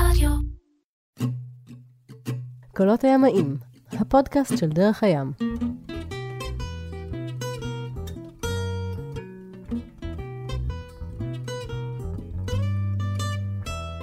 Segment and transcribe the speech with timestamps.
[0.00, 0.30] רדיו.
[2.76, 3.56] קולות הימאים,
[3.92, 5.32] הפודקאסט של דרך הים.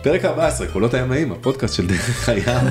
[0.03, 2.67] פרק 14, קולות הימאים, הפודקאסט של דרך הים.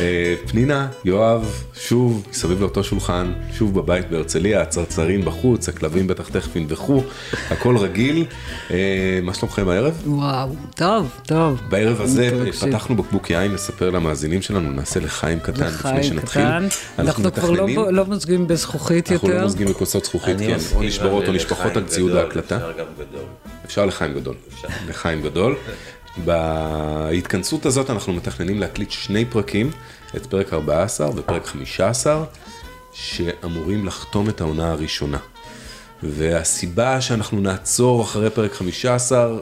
[0.00, 6.56] אה, פנינה, יואב, שוב מסביב לאותו שולחן, שוב בבית בהרצליה, הצרצרים בחוץ, הכלבים בטח תכף
[6.56, 7.02] ינבחו,
[7.50, 8.26] הכל רגיל.
[8.70, 10.02] אה, מה שלומכם הערב?
[10.06, 11.60] וואו, טוב, טוב.
[11.68, 12.50] בערב הזה.
[12.60, 16.42] פתחנו בקבוק יין לספר למאזינים שלנו, נעשה לחיים קטן לפני לחיים שנתחיל.
[16.42, 16.66] קטן.
[16.98, 19.44] אנחנו כבר לא, לא מוזגים בזכוכית אנחנו לא יותר.
[19.44, 22.56] מוזגים בכוסות זכוכית, כן, או נשברות או לחיים על ציוד ההקלטה.
[22.56, 23.24] אפשר גם גדול.
[23.64, 24.34] אפשר לחיים גדול.
[24.88, 25.56] לחיים גדול.
[26.24, 29.70] בהתכנסות הזאת אנחנו מתכננים להקליט שני פרקים,
[30.16, 32.24] את פרק 14 ופרק 15,
[32.92, 35.18] שאמורים לחתום את העונה הראשונה.
[36.02, 39.38] והסיבה שאנחנו נעצור אחרי פרק 15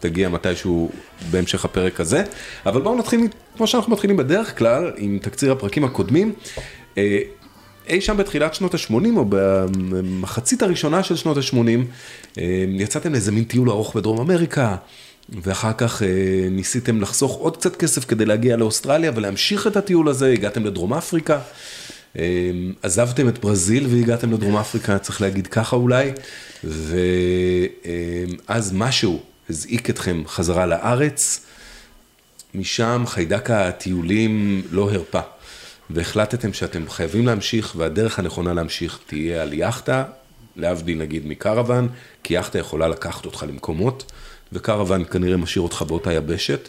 [0.00, 0.90] תגיע מתישהו
[1.30, 2.24] בהמשך הפרק הזה,
[2.66, 6.32] אבל בואו נתחיל כמו שאנחנו מתחילים בדרך כלל עם תקציר הפרקים הקודמים.
[6.98, 7.18] אה,
[7.88, 13.70] אי שם בתחילת שנות ה-80 או במחצית הראשונה של שנות ה-80 יצאתם לאיזה מין טיול
[13.70, 14.76] ארוך בדרום אמריקה
[15.42, 16.08] ואחר כך אה,
[16.50, 21.38] ניסיתם לחסוך עוד קצת כסף כדי להגיע לאוסטרליה ולהמשיך את הטיול הזה, הגעתם לדרום אפריקה.
[22.18, 22.50] אה,
[22.82, 26.12] עזבתם את ברזיל והגעתם לדרום אפריקה, צריך להגיד ככה אולי,
[26.64, 31.46] ואז משהו הזעיק אתכם חזרה לארץ,
[32.54, 35.20] משם חיידק הטיולים לא הרפה,
[35.90, 40.04] והחלטתם שאתם חייבים להמשיך, והדרך הנכונה להמשיך תהיה על יאכטה,
[40.56, 41.88] להבדיל נגיד מקרוון,
[42.24, 44.12] כי יאכטה יכולה לקחת אותך למקומות,
[44.52, 46.68] וקרוון כנראה משאיר אותך באותה יבשת,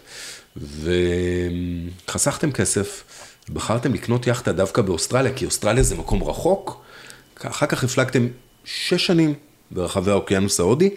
[2.07, 3.03] וחסכתם כסף,
[3.49, 6.81] בחרתם לקנות יאכטה דווקא באוסטרליה, כי אוסטרליה זה מקום רחוק,
[7.41, 8.27] אחר כך הפלגתם
[8.65, 9.33] שש שנים
[9.71, 10.89] ברחבי האוקיינוס ההודי.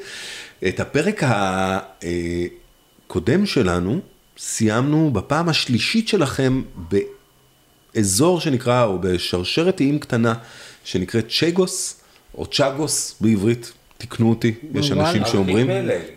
[0.68, 1.22] את הפרק
[3.06, 4.00] הקודם שלנו
[4.38, 6.62] סיימנו בפעם השלישית שלכם
[7.94, 10.34] באזור שנקרא, או בשרשרת איים קטנה,
[10.84, 12.00] שנקראת צ'גוס,
[12.38, 13.72] או צ'אגוס בעברית,
[14.04, 14.92] תקנו אותי, יש.
[14.92, 15.70] אנשים שאומרים,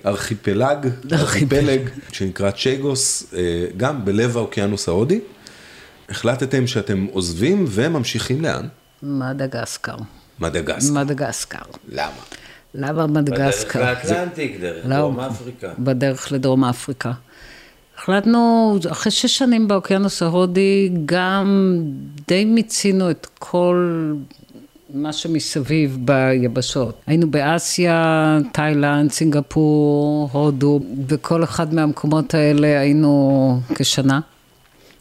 [0.05, 0.87] ארכיפלג.
[1.11, 5.19] ארכיפלג, שנקרא צ'גוס, אה, גם בלב האוקיינוס ההודי.
[6.09, 8.67] החלטתם שאתם עוזבים וממשיכים לאן?
[9.03, 9.95] מדגסקר.
[10.39, 10.93] מדגסקר.
[10.93, 11.57] מדגסקר.
[11.89, 12.11] למה?
[12.73, 13.79] למה בדרך מדגסקר?
[13.79, 15.73] לאטלנטיק, דרך לא, דרום אפריקה.
[15.79, 17.11] בדרך לדרום אפריקה.
[17.97, 21.77] החלטנו, אחרי שש שנים באוקיינוס ההודי, גם
[22.27, 24.13] די מיצינו את כל
[24.93, 27.01] מה שמסביב ביבשות.
[27.07, 34.19] היינו באסיה, תאילנד, סינגפור, הודו, וכל אחד מהמקומות האלה היינו כשנה.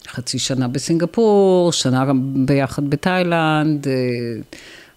[0.08, 3.92] חצי שנה בסינגפור, שנה גם ביחד בתאילנד, אה,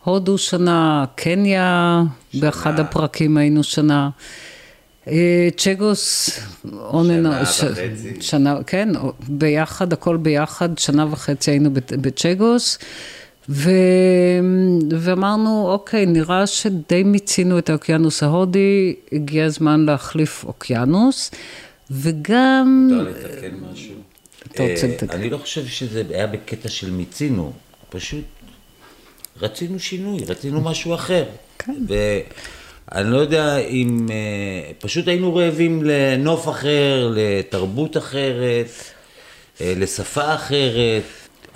[0.03, 4.09] הודו שנה, קניה, באחד הפרקים היינו שנה.
[5.07, 6.29] אה, צ'גוס,
[6.73, 8.21] אוננו, וחצי.
[8.21, 8.89] שנה, כן,
[9.29, 12.77] ביחד, הכל ביחד, שנה וחצי היינו בצ'גוס,
[13.50, 13.70] ו...
[15.00, 21.32] ואמרנו, אוקיי, נראה שדי מיצינו את האוקיינוס ההודי, הגיע הזמן להחליף אוקיינוס,
[21.92, 22.90] וגם...
[22.92, 23.96] אפשר לתקן משהו?
[24.48, 25.18] אתה רוצה אה, לתקן?
[25.18, 27.54] אני לא חושב שזה היה בקטע של מיצינו,
[27.90, 28.26] פשוט
[29.42, 31.26] רצינו שינוי, רצינו משהו אחר.
[31.60, 31.76] כן.
[31.88, 38.70] ואני לא יודע אם, אה, פשוט היינו רעבים לנוף אחר, לתרבות אחרת,
[39.62, 41.04] אה, לשפה אחרת.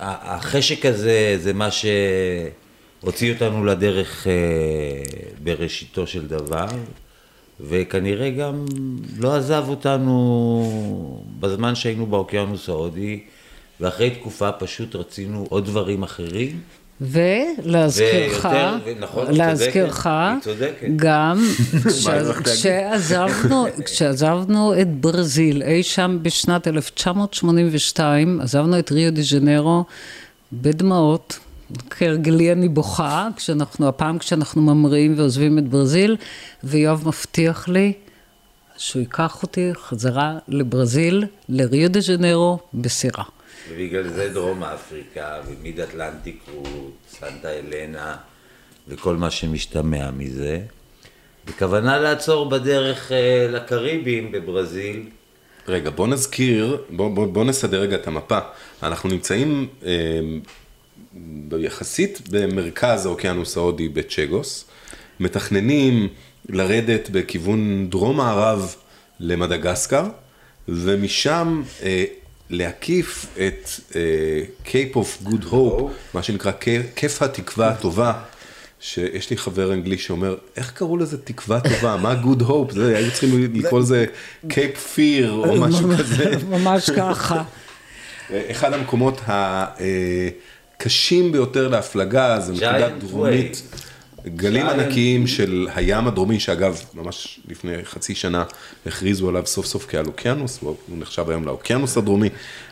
[0.00, 4.32] החשק הזה זה מה שהוציא אותנו לדרך אה,
[5.42, 6.66] בראשיתו של דבר.
[7.60, 8.64] וכנראה גם
[9.18, 13.20] לא עזב אותנו בזמן שהיינו באוקיינוס ההודי,
[13.80, 16.60] ואחרי תקופה פשוט רצינו עוד דברים אחרים.
[17.00, 18.46] ולהזכירך,
[19.00, 20.08] נכון, להזכירך.
[20.96, 21.38] גם
[23.84, 29.84] כשעזבנו את ברזיל, אי שם בשנת 1982, עזבנו את ריו דה ז'נרו
[30.52, 31.38] בדמעות.
[31.90, 36.16] כהרגלי אני בוכה, כשאנחנו, הפעם כשאנחנו ממריאים ועוזבים את ברזיל,
[36.64, 37.92] ויואב מבטיח לי
[38.76, 43.24] שהוא ייקח אותי חזרה לברזיל, לריו דה ז'נרו, בסירה.
[43.68, 48.16] ובגלל זה דרום אפריקה, ומיד אטלנטיק רות, סנטה אלנה,
[48.88, 50.60] וכל מה שמשתמע מזה.
[51.46, 55.08] בכוונה לעצור בדרך אה, לקריבים בברזיל.
[55.68, 58.38] רגע, בוא נזכיר, בוא, בוא, בוא נסדר רגע את המפה.
[58.82, 59.90] אנחנו נמצאים אה,
[61.58, 64.64] יחסית במרכז האוקיינוס ההודי בצ'גוס,
[65.20, 66.08] מתכננים
[66.48, 68.74] לרדת בכיוון דרום מערב
[69.20, 70.04] למדגסקר,
[70.68, 72.04] ומשם אה,
[72.50, 74.00] להקיף את אה,
[74.66, 75.82] Cape of Good Hope,
[76.14, 76.52] מה שנקרא
[76.96, 78.12] כיף התקווה הטובה,
[78.80, 81.96] שיש לי חבר אנגלי שאומר, איך קראו לזה תקווה טובה?
[81.96, 82.72] מה good hope?
[82.72, 84.06] זה, היו צריכים לקרוא לזה
[84.48, 86.36] Cape Fear או משהו כזה.
[86.48, 87.42] ממש ככה.
[88.30, 93.62] אחד המקומות הקשים ביותר להפלגה זה נקודה דרומית.
[94.28, 94.70] גלים Giant.
[94.70, 98.44] ענקיים של הים הדרומי, שאגב, ממש לפני חצי שנה
[98.86, 102.28] הכריזו עליו סוף סוף כעל אוקיינוס, הוא נחשב היום לאוקיינוס הדרומי.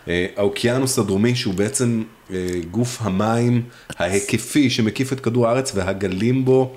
[0.09, 2.37] אה, האוקיינוס הדרומי שהוא בעצם אה,
[2.71, 3.63] גוף המים
[3.97, 6.75] ההיקפי שמקיף את כדור הארץ והגלים בו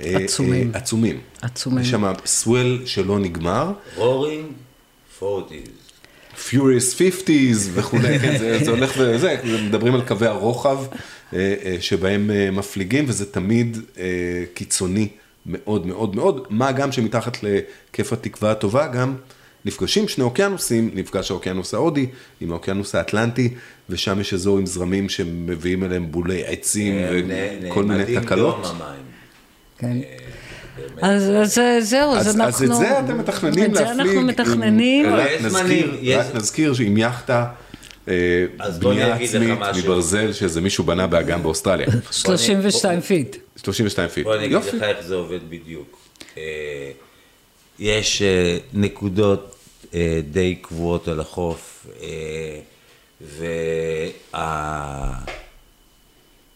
[0.00, 0.70] אה, עצומים.
[0.74, 1.20] עצומים.
[1.42, 1.78] עצומים.
[1.78, 3.72] יש שם swell שלא נגמר.
[3.96, 4.46] Roaring
[5.20, 5.88] 40's.
[6.34, 10.78] Furious 50's וכולי, כן, זה, זה הולך וזה, מדברים על קווי הרוחב
[11.80, 14.04] שבהם אה, מפליגים וזה תמיד אה,
[14.54, 15.08] קיצוני
[15.46, 19.14] מאוד מאוד מאוד, מה גם שמתחת לכף התקווה הטובה גם
[19.64, 22.06] נפגשים שני אוקיינוסים, נפגש האוקיינוס ההודי
[22.40, 23.54] עם האוקיינוס האטלנטי
[23.88, 26.94] ושם יש אזור עם זרמים שמביאים אליהם בולי עצים
[27.68, 28.66] וכל מיני תקלות.
[29.78, 29.96] כן.
[31.02, 31.32] אז
[31.80, 32.44] זהו, אז, אנחנו...
[32.44, 34.00] אז את זה אתם מתכננים את זה להפליג.
[34.00, 35.06] אנחנו מתכננים.
[35.06, 37.46] רק נזכיר שעם יאכטה,
[38.08, 39.58] אה, בנייה עצמית.
[39.76, 41.86] מברזל שזה מישהו בנה באגם באוסטרליה.
[42.10, 43.36] 32 feet.
[43.56, 44.24] 32 feet.
[44.24, 44.56] בוא אני אגיד.
[44.56, 45.98] לך איך זה עובד בדיוק.
[46.36, 46.90] אה,
[47.78, 49.54] יש אה, נקודות
[50.30, 51.86] די קבועות על החוף,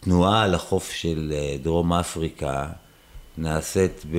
[0.05, 2.65] והתנועה על החוף של דרום אפריקה
[3.37, 4.17] נעשית ב...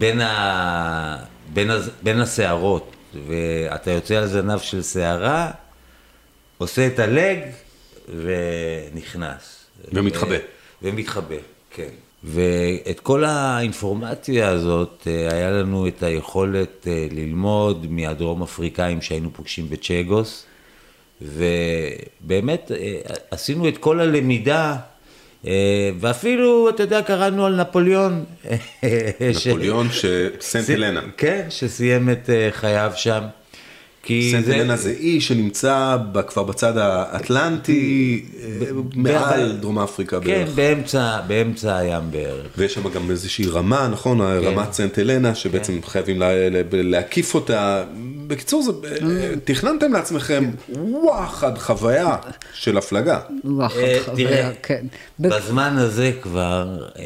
[0.00, 1.16] בין, ה...
[1.52, 1.90] בין, הז...
[2.02, 2.93] בין הסערות,
[3.26, 5.50] ואתה יוצא על זנב של שערה,
[6.58, 7.38] עושה את הלג
[8.08, 9.64] ונכנס.
[9.92, 10.34] ומתחבא.
[10.34, 10.38] ו...
[10.82, 11.36] ומתחבא,
[11.70, 11.88] כן.
[12.24, 19.68] ואת כל האינפורמציה הזאת, אה, היה לנו את היכולת אה, ללמוד מהדרום אפריקאים שהיינו פוגשים
[19.68, 20.46] בצ'גוס,
[21.22, 23.00] ובאמת אה,
[23.30, 24.76] עשינו את כל הלמידה,
[26.00, 28.24] ואפילו, אתה יודע, קראנו על נפוליאון.
[29.32, 31.00] ש- נפוליאון שסנט הלנה.
[31.16, 33.20] כן, שסיים את אה, חייו שם.
[34.04, 35.96] כי סנט הלנה זה אי שנמצא
[36.26, 40.48] כבר בצד האטלנטי, אה, מעל דרום אפריקה כן, בערך.
[40.54, 42.46] באמצע, באמצע הים בערך.
[42.58, 44.20] ויש שם גם איזושהי רמה, נכון?
[44.20, 47.84] רמת סנט הלנה, שבעצם חייבים לה- לה- להקיף אותה.
[48.26, 52.16] בקיצור, זה- אה, תכננתם לעצמכם וואחד חוויה
[52.54, 53.20] של הפלגה.
[53.44, 54.86] וואחד אה, חוויה, כן.
[55.20, 56.66] בזמן הזה כבר,
[56.98, 57.04] אה,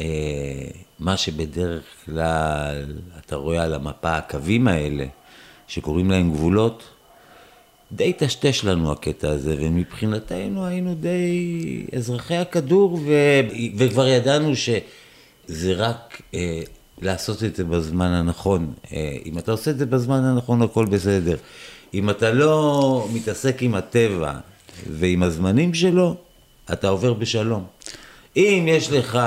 [0.99, 2.85] מה שבדרך כלל
[3.25, 5.05] אתה רואה על המפה, הקווים האלה,
[5.69, 6.83] שקוראים להם גבולות,
[7.91, 13.13] די טשטש לנו הקטע הזה, ומבחינתנו היינו די אזרחי הכדור, ו...
[13.77, 16.61] וכבר ידענו שזה רק אה,
[17.01, 18.73] לעשות את זה בזמן הנכון.
[18.93, 21.35] אה, אם אתה עושה את זה בזמן הנכון, הכל בסדר.
[21.93, 24.33] אם אתה לא מתעסק עם הטבע
[24.89, 26.15] ועם הזמנים שלו,
[26.73, 27.65] אתה עובר בשלום.
[28.35, 29.19] אם יש לך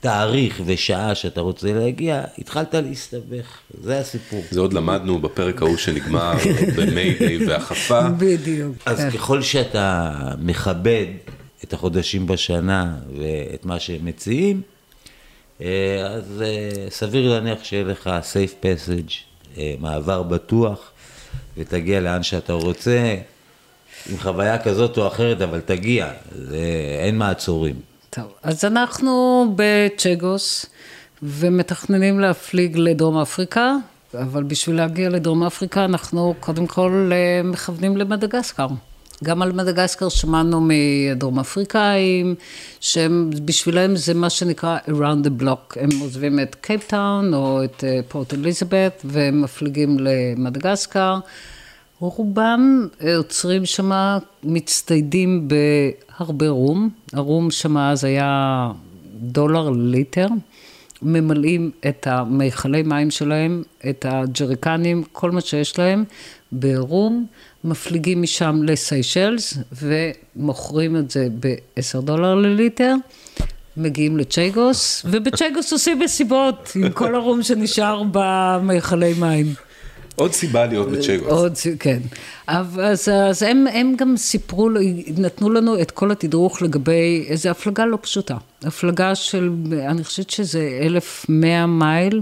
[0.00, 4.42] תאריך ושעה שאתה רוצה להגיע, התחלת להסתבך, זה הסיפור.
[4.50, 6.32] זה עוד למדנו בפרק ההוא שנגמר
[6.76, 8.08] במיידיי והחפה.
[8.08, 8.76] בדיוק.
[8.86, 9.10] אז כן.
[9.10, 11.06] ככל שאתה מכבד
[11.64, 14.62] את החודשים בשנה ואת מה שהם מציעים,
[15.60, 19.12] אה, אז אה, סביר להניח שיהיה לך safe passage,
[19.58, 20.90] אה, מעבר בטוח,
[21.56, 23.16] ותגיע לאן שאתה רוצה,
[24.10, 26.58] עם חוויה כזאת או אחרת, אבל תגיע, זה,
[27.04, 27.89] אין מעצורים.
[28.10, 30.66] טוב, אז אנחנו בצ'גוס
[31.22, 33.74] ומתכננים להפליג לדרום אפריקה,
[34.14, 38.66] אבל בשביל להגיע לדרום אפריקה אנחנו קודם כל אה, מכוונים למדגסקר.
[39.24, 42.34] גם על מדגסקר שמענו מדרום אפריקאים,
[42.80, 45.80] שהם, בשבילם זה מה שנקרא around the block.
[45.80, 51.18] הם עוזבים את קייפטאון או את אה, פורט אליזבת והם מפליגים למדגסקר.
[52.00, 56.90] רובם אה, עוצרים שם, מצטיידים בהרבה רום.
[57.12, 58.70] הרום שם אז היה
[59.14, 60.26] דולר ליטר.
[61.02, 66.04] ממלאים את המיכלי מים שלהם, את הג'ריקנים, כל מה שיש להם,
[66.52, 67.26] ברום,
[67.64, 72.94] מפליגים משם לסיישלס ומוכרים את זה ב-10 דולר לליטר.
[73.76, 79.46] מגיעים לצ'ייגוס, ובצ'ייגוס עושים מסיבות עם כל הרום שנשאר במיכלי מים.
[80.20, 81.28] עוד סיבה להיות בצ'גוס.
[81.28, 81.98] עוד, כן.
[82.48, 84.68] אבל אז, אז הם, הם גם סיפרו,
[85.16, 88.36] נתנו לנו את כל התדרוך לגבי איזו הפלגה לא פשוטה.
[88.62, 89.50] הפלגה של,
[89.88, 92.20] אני חושבת שזה 1,100 מייל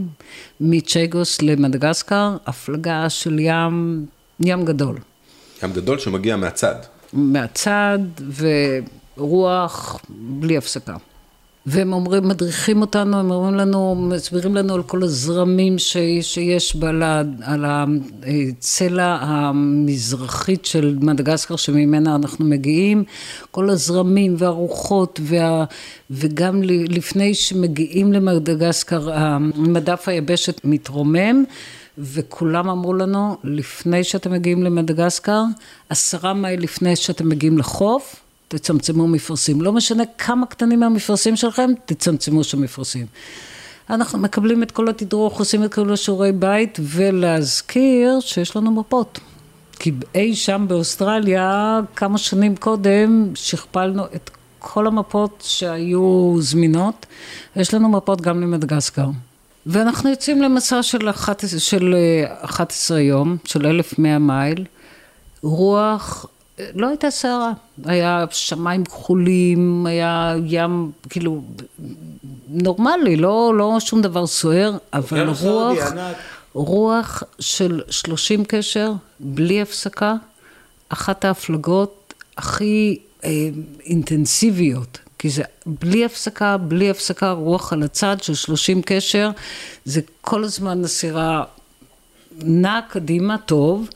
[0.61, 4.07] מצ'גוס למדגסקר, הפלגה של ים,
[4.41, 4.99] ים גדול.
[5.63, 6.75] ים גדול שמגיע מהצד.
[7.13, 7.99] מהצד
[9.17, 10.97] ורוח בלי הפסקה.
[11.71, 17.41] והם אומרים, מדריכים אותנו, הם אומרים לנו, מסבירים לנו על כל הזרמים ש, שיש בלד,
[17.43, 23.05] על הצלע המזרחית של מדגסקר שממנה אנחנו מגיעים,
[23.51, 25.65] כל הזרמים והרוחות, וה,
[26.11, 29.09] וגם לפני שמגיעים למדגסקר,
[29.57, 31.45] מדף היבשת מתרומם.
[31.99, 35.43] וכולם אמרו לנו, לפני שאתם מגיעים למדגסקר,
[35.89, 38.17] עשרה מייל לפני שאתם מגיעים לחוף,
[38.49, 39.61] תצמצמו מפרשים.
[39.61, 43.07] לא משנה כמה קטנים מהמפרשים שלכם, תצמצמו שם מפרשים.
[43.91, 49.19] אנחנו מקבלים את כל התדרוך, עושים את כל השיעורי בית, ולהזכיר שיש לנו מפות.
[49.79, 57.07] כי אי שם באוסטרליה, כמה שנים קודם, שכפלנו את כל המפות שהיו זמינות.
[57.57, 59.07] יש לנו מפות גם למדגסקר.
[59.67, 61.95] ואנחנו יוצאים למסע של 11, של
[62.41, 64.65] 11 אה, יום, של 1,100 מייל.
[65.43, 66.27] רוח,
[66.75, 67.53] לא הייתה סערה.
[67.85, 71.43] היה שמיים כחולים, היה ים, כאילו,
[72.49, 75.93] נורמלי, לא, לא שום דבר סוער, אבל רוח,
[76.53, 80.15] רוח של 30 קשר, בלי הפסקה,
[80.89, 83.31] אחת ההפלגות הכי אה,
[83.85, 89.31] אינטנסיביות כי זה בלי הפסקה, בלי הפסקה, רוח על הצד של 30 קשר,
[89.85, 91.45] זה כל הזמן הסירה
[92.43, 93.89] נעה קדימה טוב,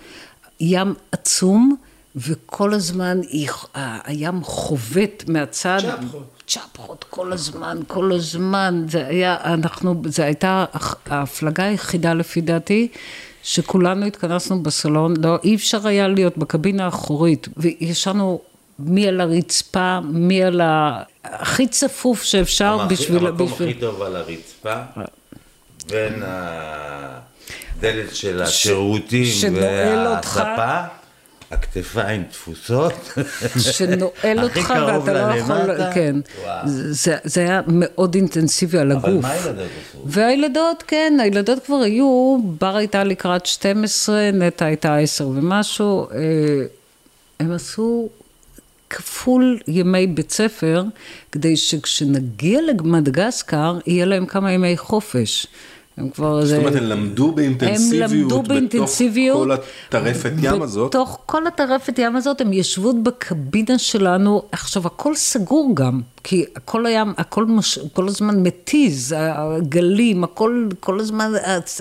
[0.60, 1.76] ים עצום,
[2.16, 3.20] וכל הזמן
[4.04, 5.78] הים חובט מהצד.
[5.80, 6.42] צ'פחות.
[6.46, 8.84] צ'פחות כל הזמן, כל הזמן.
[8.88, 10.64] זה היה, אנחנו, זה הייתה
[11.06, 12.88] ההפלגה היחידה לפי דעתי.
[13.42, 18.40] שכולנו התכנסנו בסלון, לא, אי אפשר היה להיות בקבינה האחורית, וישנו
[18.78, 21.02] מי על הרצפה, מי על ה...
[21.24, 23.26] הכי צפוף שאפשר בשביל...
[23.26, 23.68] המקום בשביל...
[23.68, 24.74] הכי טוב על הרצפה,
[25.90, 26.22] בין
[27.78, 31.01] הדלת של השירותים והספה.
[31.52, 33.18] הכתפיים תפוסות,
[33.72, 36.16] שנועל אותך ואתה לא יכול, כן,
[36.64, 39.04] זה, זה היה מאוד אינטנסיבי על הגוף.
[39.04, 39.98] אבל מה הילדות עשו?
[40.06, 46.18] והילדות, כן, הילדות כבר היו, בר הייתה לקראת 12, נטע הייתה 10 ומשהו, אה,
[47.40, 48.08] הם עשו
[48.90, 50.84] כפול ימי בית ספר,
[51.32, 55.46] כדי שכשנגיע למדגסקר, יהיה להם כמה ימי חופש.
[55.96, 56.46] הם כבר...
[56.46, 60.88] זאת אומרת, הם למדו באינטנסיביות, הם למדו באינטנסיביות, בתוך כל הטרפת ים הזאת?
[60.88, 66.86] בתוך כל הטרפת ים הזאת, הם ישבו בקבינה שלנו, עכשיו הכל סגור גם, כי הכל
[66.86, 71.32] היה, הכל מש, כל הזמן מתיז, הגלים, הכל, כל הזמן,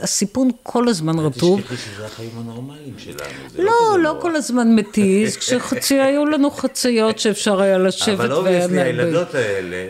[0.02, 1.62] הסיפון כל הזמן רטוב.
[1.62, 3.18] תשכחי שזה החיים הנורמליים שלנו.
[3.58, 8.20] לא, לא, לא כל הזמן מתיז, כשחצי היו לנו חציות שאפשר היה לשבת.
[8.20, 9.88] אבל obviously הילדות האלה,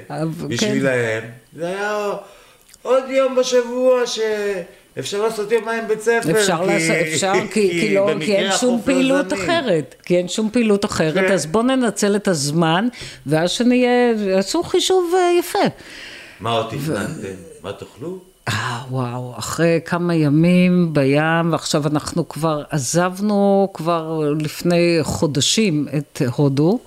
[0.47, 1.23] בשבילהם,
[1.55, 2.11] זה היה...
[2.81, 4.19] עוד יום בשבוע ש...
[4.99, 6.73] אפשר לעשות יומיים בית ספר, אפשר כי...
[6.73, 9.41] לעשות, אפשר, כי, כי, כי, לא, כי אין שום פעילות זמין.
[9.41, 11.33] אחרת, כי אין שום פעילות אחרת, כן.
[11.33, 12.87] אז בואו ננצל את הזמן,
[13.25, 15.59] ואז שנהיה, עשו חישוב אה, יפה.
[16.39, 17.11] מה עוד תכננתם?
[17.21, 17.27] ו...
[17.63, 18.17] מה תאכלו?
[18.47, 26.79] אה, וואו, אחרי כמה ימים בים, ועכשיו אנחנו כבר עזבנו כבר לפני חודשים את הודו,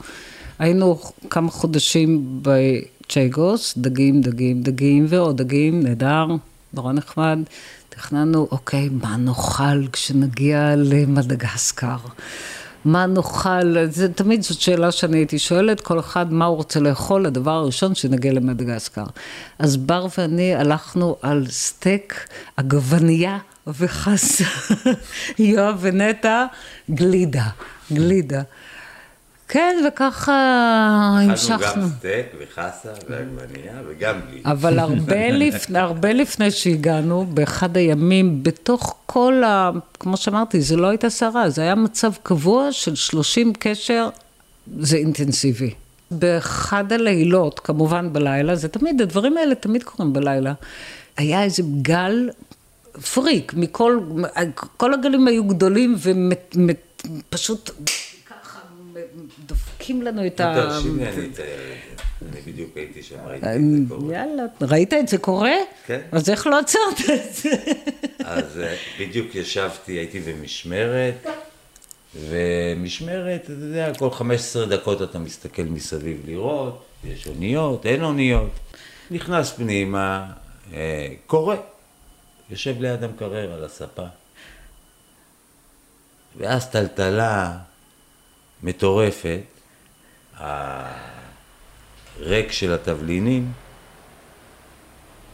[0.58, 0.98] היינו
[1.30, 2.50] כמה חודשים ב...
[3.08, 6.26] צ'ייגוס, דגים, דגים, דגים ועוד דגים, נהדר,
[6.74, 7.38] נורא נחמד.
[7.88, 11.96] תכננו, אוקיי, מה נאכל כשנגיע למדגסקר?
[12.84, 13.86] מה נאכל?
[13.90, 17.94] זה תמיד זאת שאלה שאני הייתי שואלת, כל אחד מה הוא רוצה לאכול, הדבר הראשון
[17.94, 19.04] שנגיע למדגסקר.
[19.58, 24.44] אז בר ואני הלכנו על סטייק, עגבנייה וחסה,
[25.38, 26.44] יואב ונטע,
[26.90, 27.46] גלידה,
[27.92, 28.42] גלידה.
[29.54, 30.32] כן, וככה
[31.20, 31.56] המשכנו.
[31.56, 34.40] אכלנו גם סטייק וחסה ועגבנייה וגם לי.
[34.44, 39.70] אבל הרבה, לפני, הרבה לפני שהגענו, באחד הימים, בתוך כל ה...
[40.00, 44.08] כמו שאמרתי, זה לא הייתה סערה, זה היה מצב קבוע של 30 קשר,
[44.78, 45.70] זה אינטנסיבי.
[46.10, 50.52] באחד הלילות, כמובן בלילה, זה תמיד, הדברים האלה תמיד קורים בלילה,
[51.16, 52.30] היה איזה גל
[53.12, 53.98] פריק, מכל,
[54.76, 55.96] כל הגלים היו גדולים
[57.30, 57.70] ופשוט
[59.46, 60.54] דופקים לנו את ה...
[60.54, 64.14] תרשימי, אני בדיוק הייתי שם, ראיתי את זה קורה.
[64.14, 65.52] יאללה, ראית את זה קורה?
[65.86, 66.00] כן.
[66.12, 67.50] אז איך לא עצרת את זה?
[68.24, 71.26] אז אה, בדיוק ישבתי, הייתי במשמרת,
[72.14, 78.50] ומשמרת, אתה יודע, כל 15 דקות אתה מסתכל מסביב לראות, יש אוניות, אין אוניות.
[79.10, 80.26] נכנס פנימה,
[80.72, 81.56] אה, קורא,
[82.50, 84.06] יושב ליד המקרר על הספה.
[86.36, 87.58] ואז טלטלה
[88.64, 89.40] מטורפת,
[90.36, 90.72] הריק
[92.52, 93.52] של התבלינים,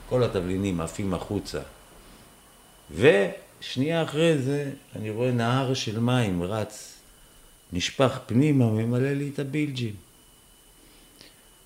[0.08, 1.58] כל התבלינים עפים החוצה.
[2.94, 6.94] ושנייה אחרי זה אני רואה נהר של מים רץ,
[7.72, 9.94] נשפך פנימה, ממלא לי את הבילג'ים.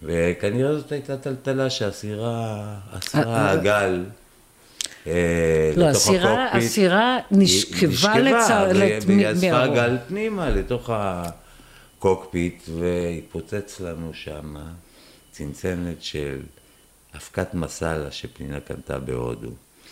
[0.03, 2.65] וכנראה זאת הייתה טלטלה שהסירה
[2.99, 4.05] אסרה הגל
[5.07, 6.57] אה, לא, הסירה-.
[6.57, 9.67] הסירה היא נשכבה לצ- ו- לת- והיא מ- אספה.
[9.67, 10.91] גל פנימה לתוך
[12.05, 14.57] הקוקפיט, והתפוצץ לנו שם
[15.31, 16.41] צנצנת של
[17.17, 19.49] אבקת מסאלה שפנינה קנתה בהודו.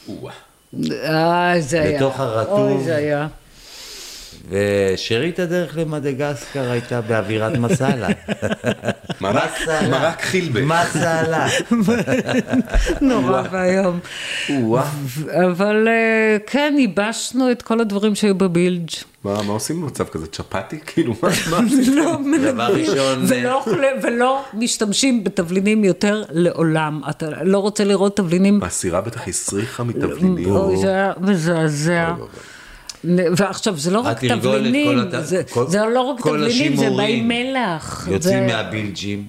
[0.09, 0.33] או-אה.
[1.05, 1.97] אה, זה היה.
[1.97, 2.59] בתוך הרטוב.
[2.59, 3.29] אוי, זה היה.
[4.49, 8.09] ושארית הדרך למדגסקר הייתה באווירת מסאלה.
[9.21, 10.61] מרק- חילבה.
[10.61, 11.47] מסאלה.
[13.01, 13.99] נורא ואיום.
[15.49, 18.89] אבל אה, כן, ייבשנו את כל הדברים שהיו בבילג'.
[19.25, 20.27] מה מה עושים במצב כזה?
[20.27, 20.79] צ'פטי?
[20.87, 21.29] כאילו, מה?
[21.97, 22.17] לא
[22.53, 27.01] דבר ראשון, ולא, אוכלי- ולא משתמשים בתבלינים יותר לעולם.
[27.11, 28.63] אתה לא רוצה לראות תבלינים?
[28.63, 30.77] הסירה בטח הסריחה מתבלינים.
[30.77, 32.15] זה היה מזעזע.
[33.37, 36.91] ועכשיו, זה לא רק תבלינים, הת- זה- כל- זה לא רק תבלינים, זה.
[36.91, 38.09] מי מלח.
[38.11, 39.27] יוצאים זה- מהבילג'ים,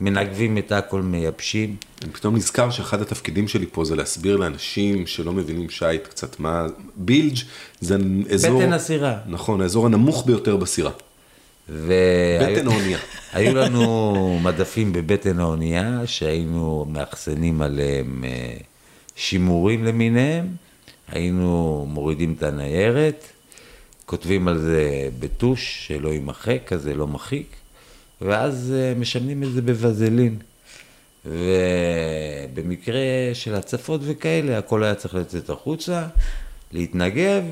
[0.00, 1.76] מנגבים את הכל, מייבשים.
[2.04, 6.66] אני פתאום נזכר שאחד התפקידים שלי פה זה להסביר לאנשים שלא מבינים שייט קצת מה...
[6.96, 7.36] בילג'
[7.80, 7.96] זה
[8.34, 8.60] אזור...
[8.62, 9.16] בטן הסירה.
[9.26, 10.90] נכון, האזור הנמוך ביותר בסירה.
[11.68, 12.98] והיו- בטן האונייה.
[13.32, 18.54] היו לנו מדפים בבטן האונייה, שהיינו מאחסנים עליהם אה,
[19.16, 20.46] שימורים למיניהם,
[21.08, 23.24] היינו מורידים את הניירת,
[24.06, 24.82] כותבים על זה
[25.20, 27.46] בטוש שלא יימחק, כזה לא מחיק,
[28.20, 30.36] ואז אה, משמנים את זה בווזלין.
[32.54, 33.00] ובמקרה
[33.34, 36.06] של הצפות וכאלה, הכל היה צריך לצאת החוצה,
[36.72, 37.42] להתנגב,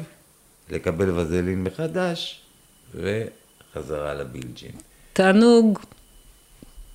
[0.71, 2.40] לקבל וזלין מחדש,
[2.95, 4.71] וחזרה לבילג'ים.
[5.12, 5.78] תענוג.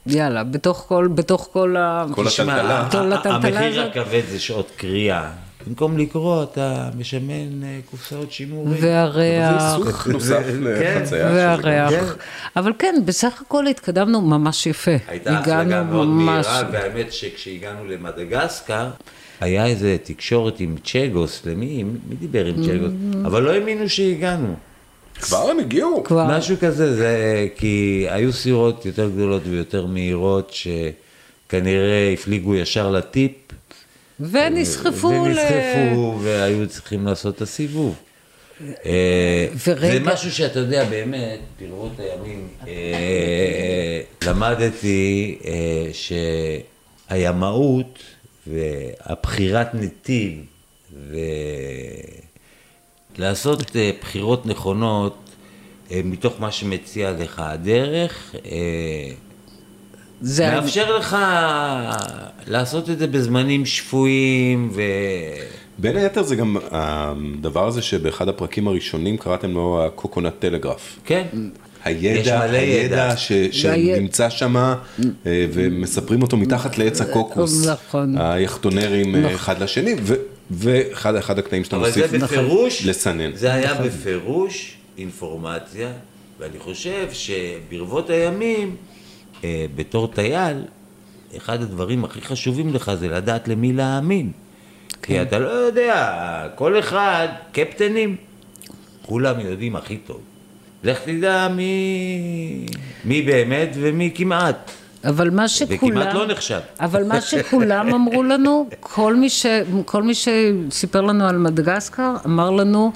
[0.08, 2.06] יאללה, בתוך כל, בתוך כל ה...
[2.16, 2.88] כל הטלטלה.
[2.92, 3.82] כל ה- הטלטלה המחיר.
[3.82, 5.32] הכבד זה שעות קריאה.
[5.68, 8.78] במקום לקרוא, אתה משמן אה, קופסאות שימורים.
[8.82, 9.62] זה והריח.
[9.64, 11.06] עיסוק נוסף לחצייה.
[11.06, 11.90] שזה והריח.
[11.92, 12.20] כן.
[12.56, 14.92] אבל כן, בסך הכל התקדמנו ממש יפה.
[15.08, 18.88] הייתה הגענו מאוד ממש- מהירה, והאמת שכשהגענו למדגסקר,
[19.42, 21.84] היה איזה תקשורת עם צ'גוס, למי?
[21.84, 22.92] מי דיבר עם צ'גוס?
[23.26, 24.56] אבל לא האמינו שהגענו.
[25.22, 26.04] כבר הם הגיעו.
[26.04, 26.38] כבר.
[26.38, 27.18] משהו כזה, זה
[27.56, 33.32] כי היו סירות יותר גדולות ויותר מהירות, שכנראה הפליגו ישר לטיפ.
[34.20, 35.30] ונסחפו ל...
[35.30, 37.96] ונסחפו, והיו צריכים לעשות את הסיבוב.
[38.86, 45.90] אה, ורגע- זה משהו שאתה יודע, באמת, ברבות הימים, אה, למדתי אה,
[47.10, 48.00] שהימאות
[48.48, 50.34] והבחירת נתיב
[53.18, 55.18] ולעשות אה, בחירות נכונות
[55.92, 58.52] אה, מתוך מה שמציע לך הדרך, אה,
[60.22, 61.18] זה מאפשר לך
[62.48, 64.82] לעשות את זה בזמנים שפויים ו...
[65.78, 71.00] בין היתר זה גם הדבר הזה שבאחד הפרקים הראשונים קראתם לו הקוקונט טלגרף.
[71.06, 71.26] כן.
[71.84, 73.18] הידע, הידע ידע.
[73.18, 74.74] ש, שנמצא שם
[75.26, 77.68] ומספרים אותו מתחת לעץ הקוקוס.
[77.68, 78.18] נכון.
[78.18, 80.16] היחטונרים אה, אחד לשני, ו-
[80.52, 83.36] ואחד אחד הקטעים שאתה אבל זה מוסיף בפירוש, לסנן.
[83.36, 85.92] זה היה בפירוש אינפורמציה,
[86.40, 88.95] ואני חושב שברבות הימים, אה,
[89.76, 90.58] בתור טייל,
[91.38, 94.32] אחד הדברים הכי חשובים לך זה לדעת למי להאמין.
[95.02, 98.16] כי אתה לא יודע, כל אחד, קפטנים,
[99.02, 100.22] כולם יודעים הכי טוב.
[100.84, 102.66] לך תדע מי,
[103.06, 104.72] מי באמת ומי כמעט.
[105.06, 105.78] אבל מה שכולם...
[105.78, 106.60] וכמעט לא נחשב.
[106.80, 109.46] אבל מה שכולם אמרו לנו, כל מי, ש,
[109.86, 112.92] כל מי שסיפר לנו על מדגסקר, אמר לנו,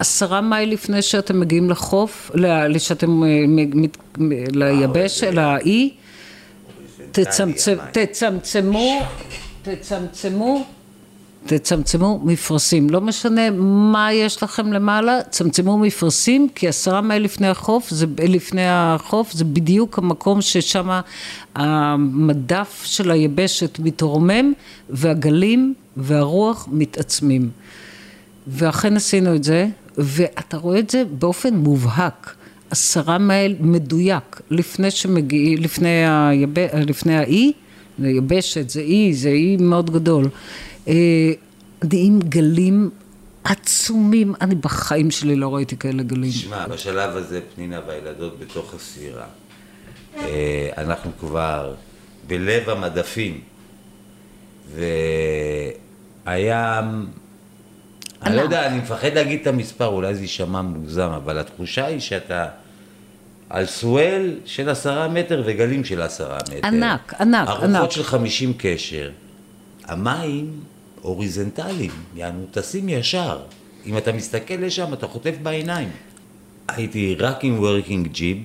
[0.00, 2.30] עשרה מייל לפני שאתם מגיעים לחוף,
[2.78, 3.28] שאתם אה,
[4.52, 5.90] ליבש, לאי,
[7.12, 9.00] תצמצמו,
[9.62, 10.64] תצמצמו,
[11.46, 12.90] תצמצמו מפרשים.
[12.90, 13.50] לא משנה
[13.92, 19.44] מה יש לכם למעלה, צמצמו מפרשים, כי עשרה מייל לפני החוף, זה, לפני החוף, זה
[19.44, 21.00] בדיוק המקום ששם
[21.54, 24.52] המדף של היבשת מתרומם,
[24.90, 27.50] והגלים והרוח מתעצמים.
[28.46, 29.68] ואכן עשינו את זה,
[30.00, 32.34] ואתה רואה את זה באופן מובהק.
[32.70, 36.58] עשרה מייל מדויק, לפני שמגיעים, לפני, היב...
[36.74, 37.52] לפני האי,
[37.98, 40.28] זה יבשת, זה אי, זה אי מאוד גדול.
[40.88, 41.32] אה,
[41.84, 42.90] נהיים גלים
[43.44, 46.30] עצומים, אני בחיים שלי לא ראיתי כאלה גלים.
[46.30, 49.26] תשמע, בשלב הזה פנינה והילדות בתוך הסירה.
[50.18, 51.74] אה, אנחנו כבר
[52.26, 53.40] בלב המדפים,
[56.26, 56.80] והיה...
[58.22, 62.00] אני לא יודע, אני מפחד להגיד את המספר, אולי זה יישמע מוגזם, אבל התחושה היא
[62.00, 62.48] שאתה
[63.50, 66.66] על סואל של עשרה מטר וגלים של עשרה מטר.
[66.66, 67.90] ענק, ענק, ארוחות ענק.
[67.90, 69.10] של חמישים קשר.
[69.84, 70.50] המים
[71.00, 73.38] הוריזנטליים, יענו, טסים ישר.
[73.86, 75.88] אם אתה מסתכל לשם, אתה חוטף בעיניים.
[76.68, 78.38] הייתי רק עם וורקינג ג'יב,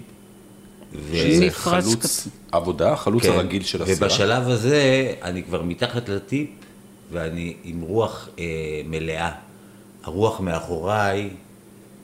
[1.14, 3.98] שזה מפרש חלוץ עבודה, חלוץ כן, הרגיל של הסירה.
[3.98, 6.50] ובשלב הזה אני כבר מתחת לטיפ
[7.12, 8.46] ואני עם רוח אה,
[8.86, 9.32] מלאה.
[10.06, 11.30] הרוח מאחוריי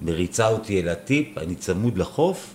[0.02, 2.54] מריצה אותי אל הטיפ, אני צמוד לחוף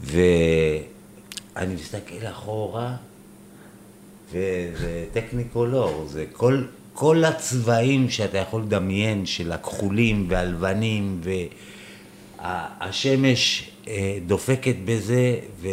[0.00, 2.96] ואני מסתכל אחורה
[4.30, 6.62] וזה טכניקולור, זה כל,
[6.94, 11.20] כל הצבעים שאתה יכול לדמיין של הכחולים והלבנים
[12.40, 15.68] והשמש אה, דופקת בזה ו...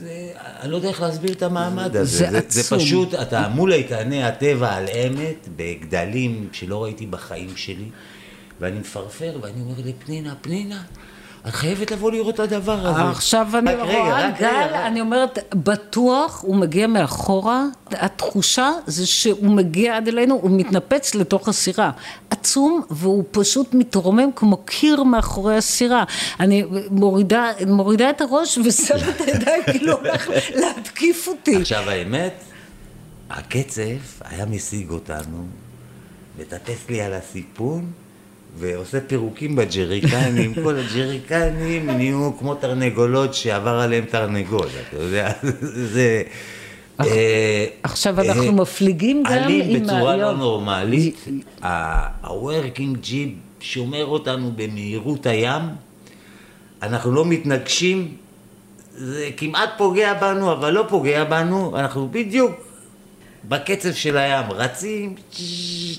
[0.00, 2.18] זה, אני לא יודע איך להסביר את המעמד הזה.
[2.18, 2.50] זה זה, עצום.
[2.50, 7.88] זה פשוט, אתה מול איתני הטבע על אמת, בגדלים שלא ראיתי בחיים שלי,
[8.60, 10.82] ואני מפרפר ואני אומר לפנינה, פנינה,
[11.48, 13.02] את חייבת לבוא לראות את הדבר הזה.
[13.02, 20.08] עכשיו אני רואה גל, אני אומרת, בטוח הוא מגיע מאחורה, התחושה זה שהוא מגיע עד
[20.08, 21.90] אלינו, הוא מתנפץ לתוך הסירה.
[22.30, 26.04] עצום, והוא פשוט מתרומם כמו קיר מאחורי הסירה.
[26.40, 31.56] אני מורידה, מורידה את הראש ושמה את הידיים, כאילו הולך להתקיף אותי.
[31.56, 32.34] עכשיו האמת,
[33.30, 35.46] הקצף היה משיג אותנו,
[36.38, 37.92] מטפס לי על הסיפון,
[38.58, 45.32] ועושה פירוקים בג'ריקנים, כל הג'ריקנים נהיו כמו תרנגולות שעבר עליהם תרנגול, אתה יודע,
[45.92, 46.22] זה...
[47.00, 50.38] אה, עכשיו אה, אנחנו מפליגים גם עלים עם בצורה ה- לא יום.
[50.38, 51.24] נורמלית,
[51.62, 55.62] ה-working ג'יפ שומר אותנו במהירות הים,
[56.82, 58.08] אנחנו לא מתנגשים,
[58.94, 62.50] זה כמעט פוגע בנו, אבל לא פוגע בנו, אנחנו בדיוק
[63.48, 65.14] בקצב של הים, רצים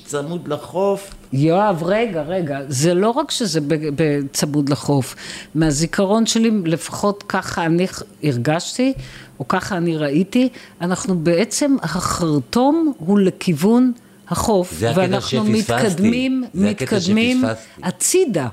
[0.06, 1.14] צמוד לחוף.
[1.34, 3.60] יואב, רגע, רגע, זה לא רק שזה
[3.96, 5.16] בצמוד לחוף,
[5.56, 7.88] מהזיכרון שלי, לפחות ככה אני
[8.24, 8.94] הרגשתי,
[9.40, 10.50] או ככה אני ראיתי,
[10.82, 13.92] אנחנו בעצם, החרטום הוא לכיוון
[14.30, 15.44] החוף, ואנחנו.
[15.44, 17.44] מתקדמים, מתקדמים.
[17.84, 18.48] הצידה.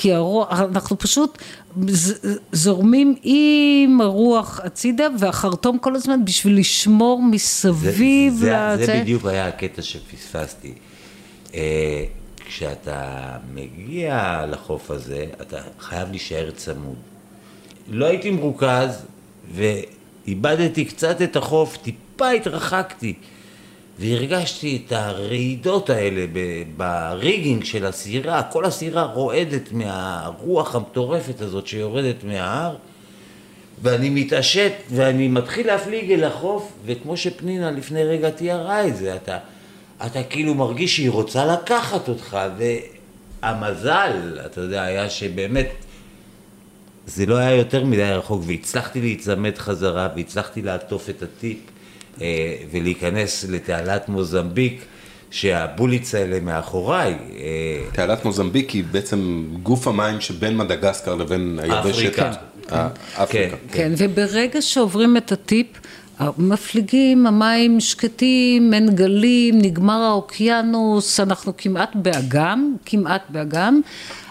[0.00, 1.38] כי הרוח, אנחנו פשוט
[2.52, 8.86] זורמים עם הרוח הצידה, והחרטום כל הזמן בשביל לשמור זה, מסביב זה, לזה.
[8.86, 10.72] זה בדיוק היה הקטע שפספסתי.
[11.54, 12.04] אה,
[12.46, 16.96] כשאתה מגיע לחוף הזה, אתה חייב להישאר צמוד.
[17.88, 19.06] לא הייתי מרוכז,
[19.54, 23.14] ואיבדתי קצת את החוף, טיפה התרחקתי,
[23.98, 26.26] והרגשתי את הרעידות האלה
[26.76, 32.76] בריגינג של הסירה, כל הסירה רועדת מהרוח המטורפת הזאת שיורדת מההר,
[33.82, 39.38] ואני מתעשת ואני מתחיל להפליג אל החוף, וכמו שפנינה לפני רגע תיארה את זה, אתה,
[40.06, 42.38] אתה כאילו מרגיש שהיא רוצה לקחת אותך,
[43.42, 45.68] והמזל, אתה יודע, היה שבאמת
[47.06, 51.58] זה לא היה יותר מדי רחוק, והצלחתי להיצמד חזרה, והצלחתי לעטוף את הטיפ
[52.70, 54.84] ולהיכנס לתעלת מוזמביק,
[55.30, 57.12] שהבוליץ האלה מאחוריי.
[57.12, 57.46] אה,
[57.92, 61.88] תעלת מוזמביק היא בעצם גוף המים שבין מדגסקר לבין היבשת.
[61.88, 62.32] אפריקה.
[62.72, 63.56] אה, אפריקה.
[63.72, 65.66] כן, וברגע שעוברים את הטיפ,
[66.38, 73.80] מפליגים, המים שקטים, אין גלים, נגמר האוקיינוס, אנחנו כמעט באגם, כמעט באגם,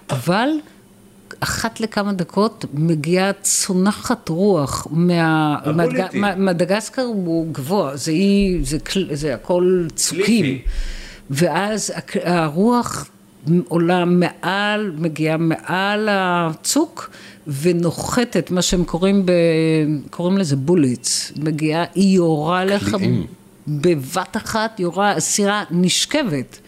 [0.10, 0.50] אבל
[1.40, 5.56] אחת לכמה דקות מגיעה צונחת רוח מה...
[5.64, 6.20] הבוליטי.
[6.22, 10.26] מדג- מדגסקר הוא גבוה, זה, אי, זה, כל- זה הכל צוקים.
[10.26, 10.62] קליפי.
[11.30, 11.92] ואז
[12.24, 13.06] הרוח
[13.68, 17.10] עולה מעל, מגיעה מעל הצוק
[17.62, 19.32] ונוחתת, מה שהם קוראים, ב,
[20.10, 22.96] קוראים לזה בוליץ, מגיעה, היא יורה לך.
[23.68, 26.60] בבת אחת, יורה, הסירה נשכבת.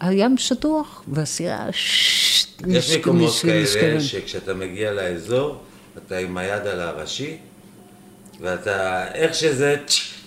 [0.00, 1.66] הים שטוח, והסירה
[2.66, 4.00] יש מקומות כאלה.
[4.00, 5.62] שכשאתה מגיע לאזור,
[5.98, 7.36] אתה עם היד על הראשי,
[8.40, 9.76] ואתה, איך שזה,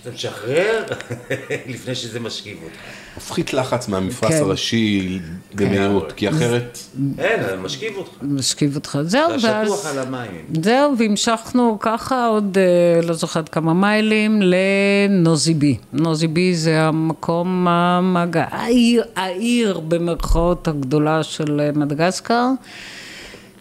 [0.02, 0.84] אתה משחרר,
[1.74, 3.01] לפני שזה משכיב אותך.
[3.18, 4.42] מפחית לחץ מהמפרש כן.
[4.42, 5.20] הראשי
[5.56, 6.78] במהירות, כי אחרת...
[7.20, 8.12] אין, משכיב אותך.
[8.22, 9.68] משכיב אותך, זהו, אתה ואז...
[9.68, 10.46] שטוח על המים.
[10.64, 15.78] זהו, והמשכנו ככה עוד, אה, לא זוכרת כמה מיילים, לנוזיבי.
[15.94, 18.38] נוזיבי זה המקום, המג...
[18.38, 22.48] העיר, העיר במרכאות הגדולה של אה, מדגסקר,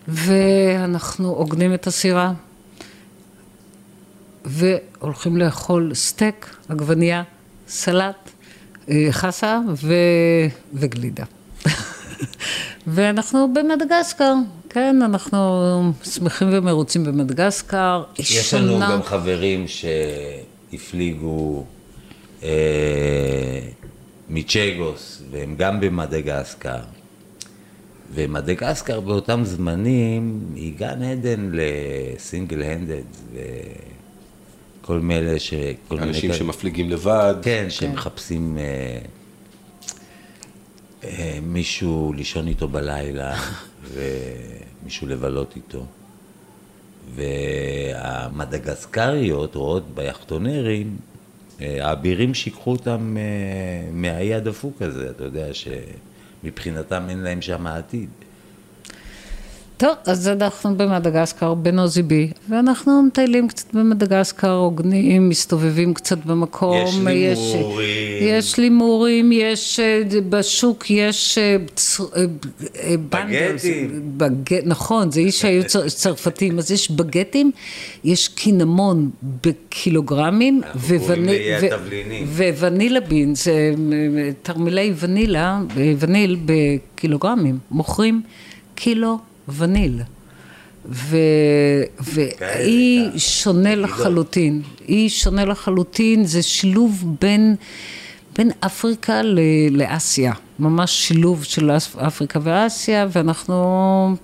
[0.08, 2.32] ואנחנו עוגנים את הסירה,
[4.44, 7.22] והולכים לאכול סטייק, עגבנייה,
[7.68, 8.30] סלט,
[9.11, 9.95] חסה ו...
[10.75, 11.25] וגלידה.
[12.87, 14.35] ואנחנו במדגסקר,
[14.69, 15.38] כן, אנחנו
[16.03, 18.03] שמחים ומרוצים במדגסקר.
[18.19, 18.90] יש לנו שונה.
[18.93, 21.64] גם חברים שהפליגו
[22.43, 23.61] אה,
[24.29, 26.81] מצ'גוס, והם גם במדגסקר.
[28.14, 33.03] ומדגסקר באותם זמנים היא גן עדן לסינגל הנדד,
[34.90, 35.55] וכל מאלה ש...
[35.88, 37.35] כל מיני אנשים כאלה- שמפליגים לבד.
[37.42, 38.98] כן, שמחפשים אה,
[41.05, 43.37] אה, מישהו לישון איתו בלילה,
[44.83, 45.85] ומישהו לבלות איתו.
[47.14, 50.96] והמדגסקריות רואות ביכטונרים,
[51.61, 53.22] אה, האבירים שיקחו אותם אה,
[53.92, 55.46] מהאי הדפוק הזה, אתה יודע
[56.42, 58.09] שמבחינתם אין להם שם עתיד.
[59.81, 66.77] טוב, אז אנחנו במדגסקר, בנוסי בה, ואנחנו מטיילים קצת במדגסקר, עוגנים, מסתובבים קצת במקום.
[67.09, 68.19] יש לימורים.
[68.21, 71.57] יש לימורים, יש אה, בשוק, יש אה,
[72.16, 72.25] אה,
[73.11, 74.01] בנדלס, בגטים.
[74.16, 74.55] בג...
[74.64, 77.51] נכון, זה אי שהיו צר- צרפתים, אז יש בגטים,
[78.05, 82.27] יש קינמון בקילוגרמים, אנחנו קוראים לאיי ו- התבלינים.
[82.59, 83.73] וונילה בין, זה
[84.43, 85.61] תרמילי ונילה,
[85.99, 88.23] וניל בקילוגרמים, מוכרים
[88.75, 89.19] קילו
[89.56, 90.02] וניל.
[90.86, 91.16] ו...
[92.00, 93.90] והיא ככה, שונה נגידות.
[93.90, 97.56] לחלוטין, היא שונה לחלוטין, זה שילוב בין,
[98.36, 99.38] בין אפריקה ל...
[99.70, 101.70] לאסיה, ממש שילוב של
[102.06, 104.16] אפריקה ואסיה, ואנחנו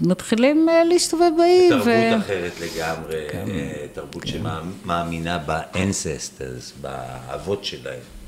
[0.00, 1.68] מתחילים אה, להסתובב באי.
[1.68, 2.16] תרבות ו...
[2.18, 8.21] אחרת לגמרי, אה, תרבות שמאמינה באנססטרס, באבות שלהם.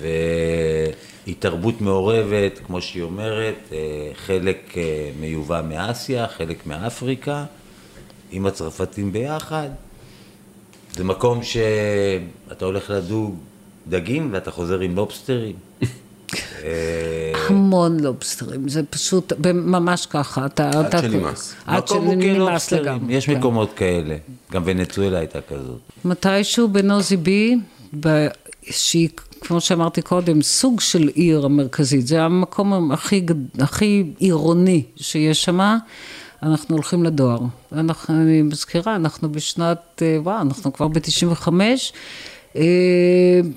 [0.00, 3.78] והיא תרבות מעורבת, כמו שהיא אומרת, אה,
[4.14, 7.44] חלק אה, מיובא מאסיה, חלק מאפריקה,
[8.30, 9.68] עם הצרפתים ביחד.
[10.96, 13.36] זה מקום שאתה הולך לדוג
[13.88, 15.54] דגים ואתה חוזר עם לובסטרים.
[16.64, 20.68] אה, המון לובסטרים, זה פשוט ממש ככה, אתה...
[20.68, 21.54] עד אתה- שנמאס.
[21.66, 23.14] עד שנמאס לגמרי.
[23.14, 23.38] יש כן.
[23.38, 24.16] מקומות כאלה,
[24.52, 25.80] גם ונצואלה הייתה כזאת.
[26.04, 27.56] מתישהו בנוזי בי,
[28.70, 29.08] שהיא,
[29.40, 33.26] כמו שאמרתי קודם, סוג של עיר המרכזית, זה המקום הכי,
[33.58, 35.76] הכי עירוני שיש שם,
[36.42, 37.40] אנחנו הולכים לדואר.
[37.72, 41.48] אנחנו, אני מזכירה, אנחנו בשנת, אה, וואו, אנחנו כבר ב-95,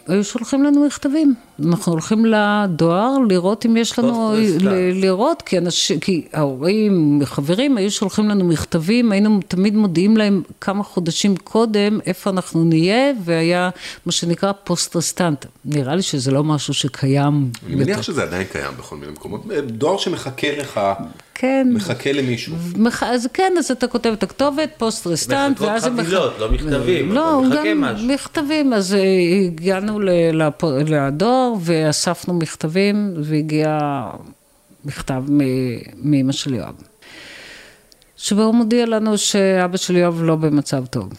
[0.08, 1.36] היו שולחים לנו מכתבים.
[1.68, 4.34] אנחנו הולכים לדואר לראות אם יש לנו.
[4.60, 4.70] ל-
[5.06, 10.84] לראות, כי, אנשים, כי ההורים, חברים, היו שולחים לנו מכתבים, היינו תמיד מודיעים להם כמה
[10.84, 13.70] חודשים קודם איפה אנחנו נהיה, והיה
[14.06, 15.46] מה שנקרא poste restante.
[15.66, 17.50] נראה לי שזה לא משהו שקיים.
[17.68, 18.02] אני מניח יותר.
[18.02, 19.42] שזה עדיין קיים בכל מיני מקומות.
[19.68, 20.80] דואר שמחכה לך,
[21.36, 21.68] כן.
[21.74, 22.56] מחכה למישהו.
[22.78, 25.98] מח- אז כן, אז אתה כותב את הכתובת, poste restante, מחכות ואז הם...
[26.02, 28.08] חבילות, לא מכתבים, לא, אבל מחכה גם משהו.
[28.08, 29.00] מכתבים, אז אה,
[29.48, 30.64] הגענו ל- לפ-
[31.50, 33.80] לדואר ואספנו מכתבים, והגיע
[34.86, 35.24] מכתב
[35.96, 36.76] מאמא של יואב.
[38.18, 41.10] שבו הוא מודיע לנו שאבא של יואב לא במצב טוב.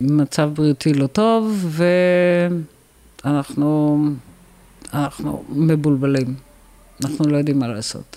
[0.00, 1.66] מצב בריאותי לא טוב,
[3.24, 3.98] ואנחנו
[4.94, 6.34] אנחנו מבולבלים.
[7.04, 8.16] אנחנו לא יודעים מה לעשות.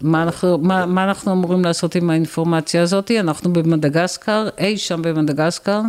[0.00, 3.10] מה אנחנו, מה, מה אנחנו אמורים לעשות עם האינפורמציה הזאת?
[3.10, 5.80] אנחנו במדגסקר, אי שם במדגסקר.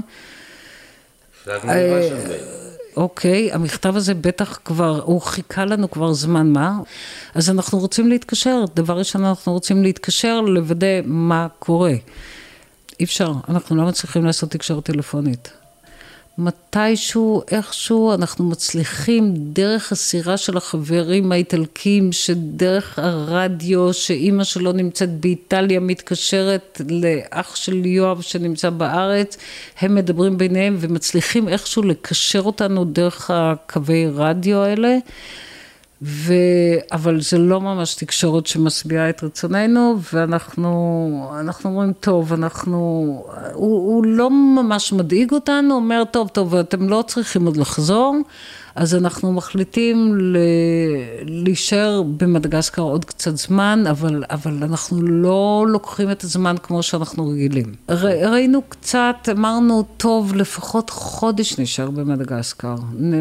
[1.46, 1.70] שם
[2.98, 6.80] אוקיי, המכתב הזה בטח כבר, הוא חיכה לנו כבר זמן מה,
[7.36, 8.66] אז אנחנו רוצים להתקשר.
[8.76, 11.94] דבר ראשון, אנחנו רוצים להתקשר, לוודא מה קורה.
[13.00, 15.61] אי אפשר, אנחנו לא מצליחים לעשות תקשורת טלפונית.
[16.42, 25.80] מתישהו, איכשהו, אנחנו מצליחים דרך הסירה של החברים האיטלקים, שדרך הרדיו, שאימא שלו נמצאת באיטליה,
[25.80, 29.38] מתקשרת לאח של יואב שנמצא בארץ,
[29.80, 34.98] הם מדברים ביניהם ומצליחים איכשהו לקשר אותנו דרך הקווי רדיו האלה.
[36.02, 36.34] ו...
[36.92, 42.78] אבל זה לא ממש תקשורת שמשביעה את רצוננו, ואנחנו אנחנו אומרים, טוב, אנחנו...
[43.54, 48.18] הוא, הוא לא ממש מדאיג אותנו, אומר, טוב, טוב, אתם לא צריכים עוד לחזור,
[48.76, 50.38] אז אנחנו מחליטים ל...
[51.26, 57.74] להישאר במדגסקר עוד קצת זמן, אבל, אבל אנחנו לא לוקחים את הזמן כמו שאנחנו רגילים.
[57.90, 58.32] ר...
[58.32, 62.76] ראינו קצת, אמרנו, טוב, לפחות חודש נשאר במדגסקר.
[63.00, 63.14] נ...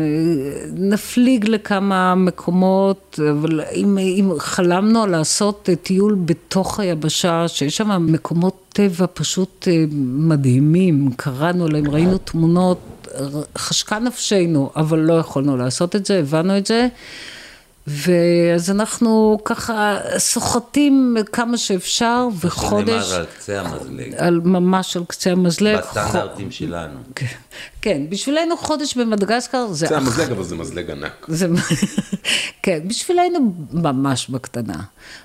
[0.93, 9.07] נפליג לכמה מקומות, אבל אם, אם חלמנו לעשות טיול בתוך היבשה, שיש שם מקומות טבע
[9.15, 9.85] פשוט אה,
[10.17, 12.79] מדהימים, קראנו עליהם, ראינו תמונות,
[13.59, 16.89] חשקה נפשנו, אבל לא יכולנו לעשות את זה, הבנו את זה.
[17.87, 25.31] ואז אנחנו ככה סוחטים כמה שאפשר, וחודש, שנאמר על קצה המזלג, על, ממש על קצה
[25.33, 25.77] המזלג.
[25.79, 26.99] בסטנדרטים שלנו.
[27.83, 29.87] כן, בשבילנו חודש במדגסקר זה...
[29.87, 31.27] זה אח- המזלג, אבל זה מזלג ענק.
[31.29, 31.47] זה,
[32.63, 34.77] כן, בשבילנו ממש בקטנה.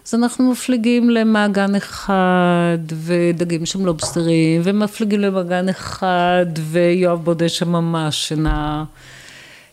[0.07, 8.27] אז אנחנו מפליגים למעגן אחד, ודגים שם לובסטרים, ומפליגים למעגן אחד, ויואב בודה שם ממש
[8.27, 8.83] שינה.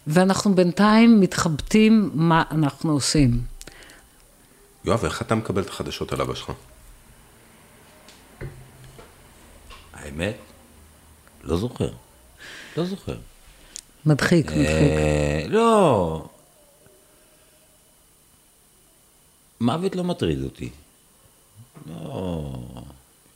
[0.07, 3.41] ואנחנו בינתיים מתחבטים מה אנחנו עושים.
[4.85, 6.53] יואב, איך אתה מקבל את החדשות על אבא שלך?
[9.93, 10.37] האמת?
[11.45, 11.93] לא זוכר.
[12.77, 13.17] לא זוכר.
[14.07, 14.63] מדחיק, מדחיק.
[14.63, 16.25] אה, לא.
[19.61, 20.71] מוות לא מטריד אותי.
[21.87, 22.53] לא.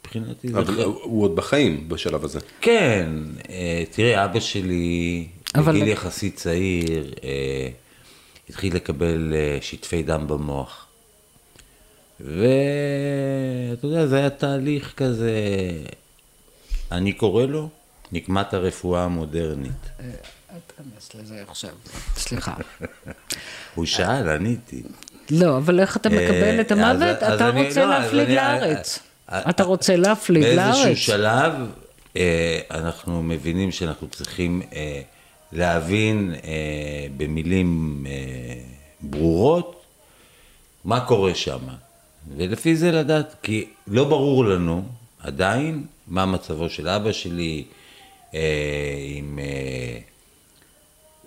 [0.01, 0.59] מבחינתי זה...
[0.59, 2.41] אבל הוא עוד בחיים בשלב הזה.
[2.61, 3.11] כן,
[3.49, 7.69] אה, תראה, אבא שלי, אבל- בגיל יחסית צעיר, אה,
[8.51, 10.87] התחיל לקבל אה, שטפי דם במוח.
[12.21, 12.37] ואתה
[13.87, 15.33] יודע, זה היה תהליך כזה,
[16.93, 17.69] אני קורא לו
[18.13, 19.73] נקמת הרפואה המודרנית.
[20.01, 20.05] אל
[20.67, 21.71] תיכנס לזה עכשיו,
[22.17, 22.55] סליחה.
[23.75, 24.83] הוא שאל, עניתי.
[25.31, 27.23] לא, אבל איך אתה מקבל את המוות?
[27.23, 28.99] אתה רוצה להפליג לארץ.
[29.33, 30.77] אה, אתה רוצה להפליג לארץ.
[30.77, 31.53] באיזשהו שלב
[32.17, 35.01] אה, אנחנו מבינים שאנחנו צריכים אה,
[35.57, 38.13] להבין אה, במילים אה,
[39.01, 39.83] ברורות
[40.85, 41.59] מה קורה שם,
[42.37, 44.83] ולפי זה לדעת, כי לא ברור לנו
[45.21, 47.65] עדיין מה מצבו של אבא שלי,
[48.35, 48.41] אה,
[49.19, 49.99] אם אה,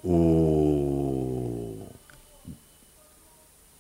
[0.02, 1.78] הוא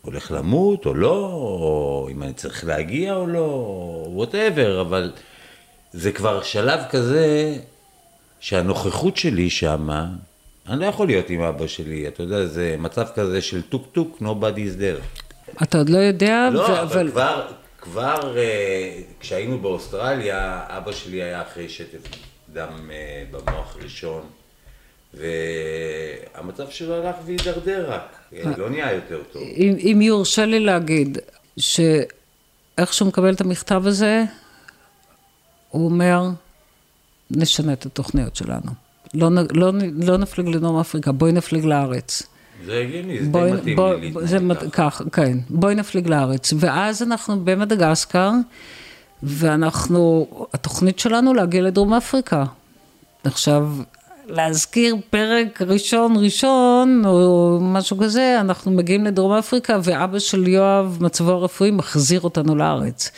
[0.02, 3.42] הולך למות או לא, או אם אני צריך להגיע או לא,
[4.10, 5.12] ווטאבר, אבל
[5.94, 7.58] זה כבר שלב כזה
[8.40, 10.08] שהנוכחות שלי שמה,
[10.70, 14.18] אני לא יכול להיות עם אבא שלי, אתה יודע, זה מצב כזה של טוק טוק,
[14.22, 15.22] nobody is there.
[15.64, 21.42] אתה עוד לא יודע, לא, ו- אבל כבר, כבר אה, כשהיינו באוסטרליה, אבא שלי היה
[21.42, 22.00] אחרי שטף
[22.54, 24.22] דם אה, במוח ראשון,
[25.14, 29.42] והמצב שלו הלך והידרדר רק, אה, לא נהיה יותר טוב.
[29.42, 31.18] אם, אם יורשה לי להגיד,
[31.58, 34.24] שאיך שהוא מקבל את המכתב הזה,
[35.70, 36.22] הוא אומר,
[37.32, 38.89] נשנה את התוכניות שלנו.
[39.14, 39.72] לא, לא,
[40.04, 42.24] לא נפליג לדרום אפריקה, בואי נפליג לארץ.
[42.66, 44.72] זה הגיוני, זה די מתאים בוא, לי להתנהג ככה.
[44.72, 46.54] כך, כן, בואי נפליג לארץ.
[46.60, 48.32] ואז אנחנו במדגסקר,
[49.24, 52.44] ואנחנו, התוכנית שלנו להגיע לדרום אפריקה.
[53.24, 53.70] עכשיו,
[54.28, 61.32] להזכיר פרק ראשון ראשון, או משהו כזה, אנחנו מגיעים לדרום אפריקה, ואבא של יואב, מצבו
[61.32, 63.12] הרפואי, מחזיר אותנו לארץ.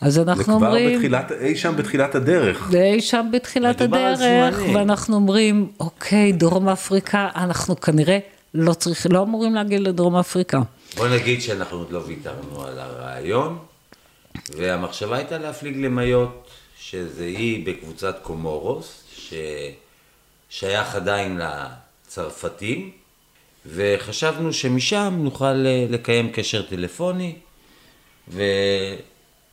[0.00, 0.98] אז זה אנחנו כבר אומרים...
[0.98, 2.68] בתחילת, אי שם בתחילת הדרך.
[2.70, 4.20] זה אי שם בתחילת הדרך.
[4.74, 8.18] ואנחנו אומרים, אוקיי, דרום אפריקה, אנחנו כנראה
[8.54, 10.60] לא צריכים, לא אמורים להגיע לדרום אפריקה.
[10.96, 13.58] בוא נגיד שאנחנו עוד לא ויתרנו על הרעיון,
[14.56, 19.02] והמחשבה הייתה להפליג למיות, שזה אי בקבוצת קומורוס,
[20.50, 21.40] ששייך עדיין
[22.06, 22.90] לצרפתים,
[23.66, 27.34] וחשבנו שמשם נוכל אה, לקיים קשר טלפוני,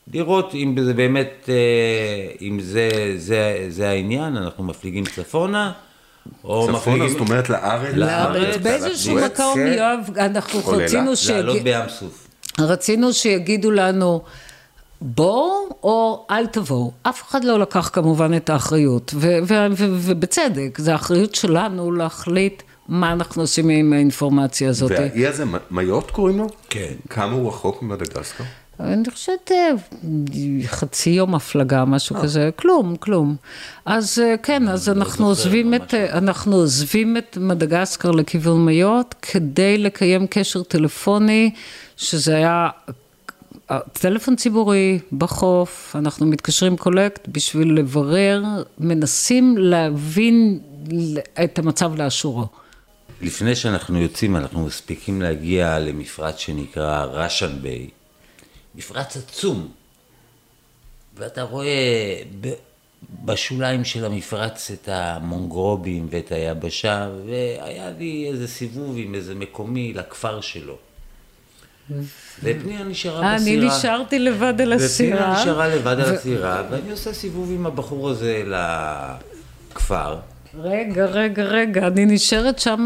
[0.08, 5.72] ולראות אם זה באמת, אה, אם זה, זה, זה העניין, אנחנו מפליגים צפונה,
[6.44, 7.10] או צפונה, מפליגים...
[7.10, 7.96] זאת אומרת לארץ.
[7.96, 9.60] לארץ, באיזשהו מקום.
[9.60, 10.60] יואב, אנחנו.
[10.68, 11.64] רצינו, לעלות שיג...
[11.64, 12.28] בים סוף.
[12.60, 14.22] רצינו שיגידו לנו,
[15.02, 16.92] בואו או אל תבואו.
[17.04, 19.14] אף אחד לא לקח כמובן את האחריות,
[19.88, 24.92] ובצדק, זו האחריות שלנו להחליט מה אנחנו עושים עם האינפורמציה הזאת.
[24.92, 26.48] והאי הזה, מיות קוראים לו?
[26.70, 26.94] כן.
[27.10, 28.44] כמה הוא רחוק ממדגסקר?
[28.80, 29.72] אני חושבת אה,
[30.66, 33.36] חצי יום הפלגה, משהו כזה, כלום, כלום.
[33.86, 39.16] אז אה, כן, אז אנחנו זוכר, עוזבים את, אה, אנחנו עוזבים את מדגסקר לכיוון מיות,
[39.22, 41.52] כדי לקיים קשר טלפוני,
[41.98, 42.70] שזה היה
[43.72, 48.44] אה, טלפון ציבורי בחוף, אנחנו מתקשרים קולקט בשביל לברר,
[48.80, 50.60] מנסים להבין
[51.44, 52.48] את המצב לאשורו.
[53.22, 57.88] לפני שאנחנו יוצאים, אנחנו מספיקים להגיע למפרץ שנקרא ראשן ביי.
[58.76, 59.72] מפרץ עצום.
[61.16, 62.22] ואתה רואה
[63.26, 70.42] בשוליים של המפרץ את המונגרובים ואת היבשה, והיה לי איזה סיבוב עם איזה מקומי לכפר
[70.42, 70.78] שלו.
[72.44, 73.78] ופנינה נשארה אה, אני בסירה.
[73.78, 75.18] נשארתי לבד על הסירה.
[75.18, 78.44] ופנינה נשארה לבד על הסירה, ואני עושה סיבוב עם הבחור הזה
[79.72, 80.16] לכפר.
[80.64, 82.86] רגע, רגע, רגע, אני נשארת שם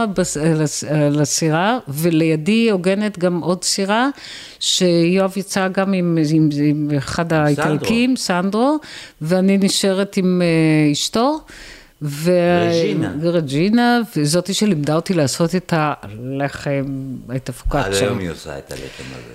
[1.21, 4.09] הסירה, ולידי הוגנת גם עוד סירה,
[4.59, 8.77] שיואב יצא גם עם, עם, עם אחד האיטלקים, סנדרו,
[9.21, 11.39] ואני נשארת עם אה, אשתו.
[12.01, 12.31] ו...
[12.69, 13.13] רג'ינה.
[13.21, 16.83] רג'ינה, וזאתי שלימדה אותי לעשות את הלחם,
[17.25, 17.99] את עד הפוקאצ'ה.
[17.99, 19.33] היום היא עושה את הלחם הזה.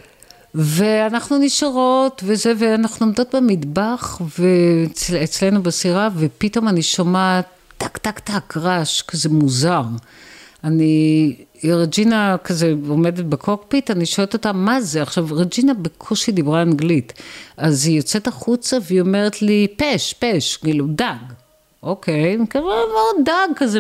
[0.55, 4.20] ואנחנו נשארות, וזה, ואנחנו עומדות במטבח,
[5.11, 7.47] ואצלנו בסירה, ופתאום אני שומעת
[7.85, 9.83] טק, טק, טק, רעש כזה מוזר.
[10.64, 15.03] אני, רג'ינה כזה עומדת בקוקפיט, אני שואלת אותה, מה זה?
[15.03, 17.12] עכשיו, רג'ינה בקושי דיברה אנגלית,
[17.57, 21.14] אז היא יוצאת החוצה והיא אומרת לי, fish, fish, כאילו, דג.
[21.83, 23.79] אוקיי, כאילו, מאוד דג כזה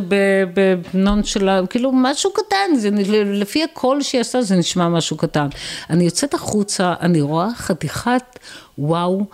[0.92, 2.90] בטון שלה, כאילו משהו קטן, זה,
[3.24, 5.46] לפי הקול שהיא עשתה זה נשמע משהו קטן.
[5.90, 8.38] אני יוצאת החוצה, אני רואה חתיכת
[8.78, 9.26] וואו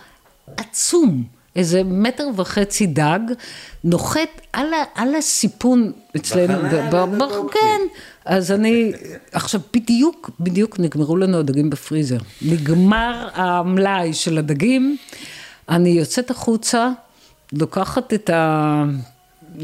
[0.56, 3.18] עצום, איזה מטר וחצי דג,
[3.84, 7.48] נוחת על, ה, על הסיפון אצלנו, בחלל.
[7.52, 7.80] כן,
[8.24, 8.92] אז אני,
[9.32, 14.96] עכשיו בדיוק, בדיוק נגמרו לנו הדגים בפריזר, נגמר המלאי של הדגים.
[15.68, 16.90] אני יוצאת החוצה,
[17.52, 18.84] לוקחת את ה...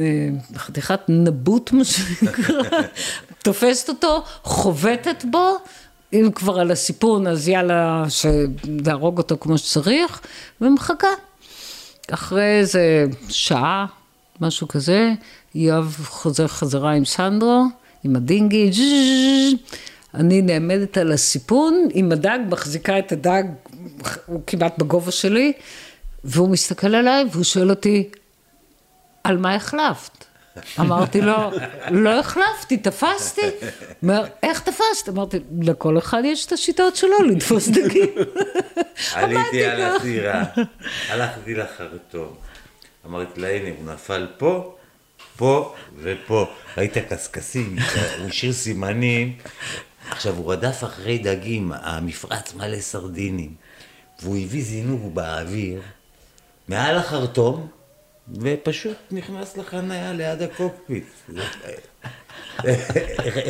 [0.01, 2.63] אה, חתיכת נבוט, מה שנקרא,
[3.45, 5.57] תופסת אותו, חובטת בו,
[6.13, 8.05] אם כבר על הסיפון, אז יאללה,
[8.65, 10.21] להרוג אותו כמו שצריך,
[10.61, 11.09] ומחכה.
[12.11, 13.87] אחרי איזה שעה,
[14.41, 15.13] משהו כזה,
[15.55, 17.65] יואב חוזר חזרה עם סנדרו,
[18.05, 18.71] עם הדינגי,
[20.15, 23.43] אני נעמדת על הסיפון, עם הדג, מחזיקה את הדג,
[24.27, 25.53] הוא כמעט בגובה שלי,
[26.25, 28.09] והוא מסתכל עליי והוא שואל אותי,
[29.25, 30.26] על מה החלפת?
[30.81, 31.51] אמרתי לו,
[31.91, 33.41] לא החלפתי, תפסתי.
[34.03, 35.09] אומר, איך תפסת?
[35.09, 38.09] אמרתי, לכל אחד יש את השיטות שלו לתפוס דגים.
[39.15, 40.45] עליתי על הסירה,
[41.09, 42.35] הלכתי לחרטום.
[43.07, 44.77] אמרתי לה, הנה, הוא נפל פה,
[45.37, 46.47] פה ופה.
[46.77, 47.77] ראית קשקשים,
[48.19, 49.37] הוא השאיר סימנים.
[50.11, 53.55] עכשיו, הוא רדף אחרי דגים, המפרץ מלא סרדינים.
[54.23, 55.83] והוא הביא זינוק באוויר,
[56.69, 57.69] מעל החרטום,
[58.35, 61.05] ופשוט נכנס לחניה ליד הקוקפיט.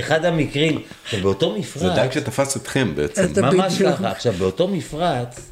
[0.01, 1.83] אחד המקרים, שבאותו מפרץ...
[1.83, 3.43] זה דג שתפס אתכם בעצם.
[3.43, 4.11] ממש ככה.
[4.11, 5.51] עכשיו, באותו מפרץ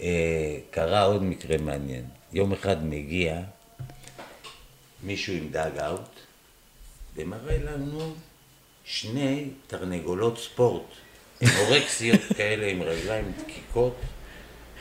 [0.00, 2.04] אה, קרה עוד מקרה מעניין.
[2.32, 3.40] יום אחד מגיע
[5.02, 6.20] מישהו עם dugout,
[7.16, 8.14] ומראה לנו
[8.84, 10.86] שני תרנגולות ספורט,
[11.58, 13.96] אנורקסיות כאלה עם רגליים דקיקות,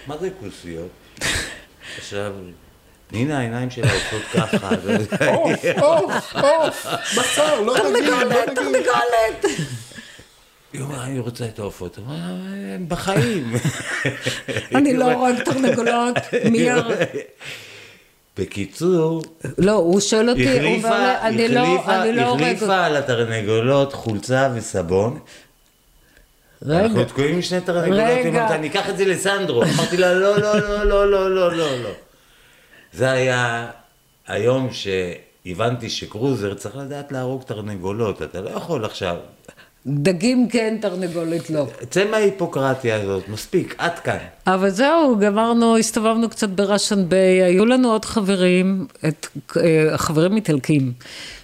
[0.08, 0.92] מה זה כוסיות?
[1.98, 2.34] עכשיו,
[3.14, 4.70] הנה העיניים שלה עושות ככה.
[5.28, 6.86] עוף, עוף, עוף,
[7.18, 8.56] בשר, לא נגיד, לא נגיד.
[8.56, 9.46] תרנגולת, תרנגולת.
[10.74, 12.00] היא אומרת, אני רוצה את העופות.
[12.08, 13.54] הם בחיים.
[14.76, 16.16] אני לא רואה תרנגולות,
[16.52, 16.84] מייר.
[18.38, 19.22] בקיצור,
[19.58, 21.62] לא, הוא שואל אותי, החליפה, הוא אומר, אני לא,
[22.14, 22.64] לא הורג אותך.
[22.64, 25.20] החליפה על התרנגולות חולצה וסבון.
[26.64, 26.80] רגע.
[26.86, 29.64] אנחנו תקועים עם שני תרנגולות, היא אומרת, אני אקח את זה לסנדרו.
[29.64, 31.84] אמרתי לה, לא, לא, לא, לא, לא, לא, לא.
[31.84, 31.90] לא.
[32.94, 33.68] זה היה
[34.28, 39.16] היום שהבנתי שקרוזר צריך לדעת להרוג תרנגולות, אתה לא יכול עכשיו.
[39.88, 41.68] דגים כן, תרנגולת לא.
[41.90, 44.18] צא מההיפוקרטיה הזאת, מספיק, עד כאן.
[44.48, 49.28] אבל זהו, גמרנו, הסתובבנו קצת בראשן ביי, היו לנו עוד חברים, את,
[49.58, 50.94] אה, חברים איטלקים,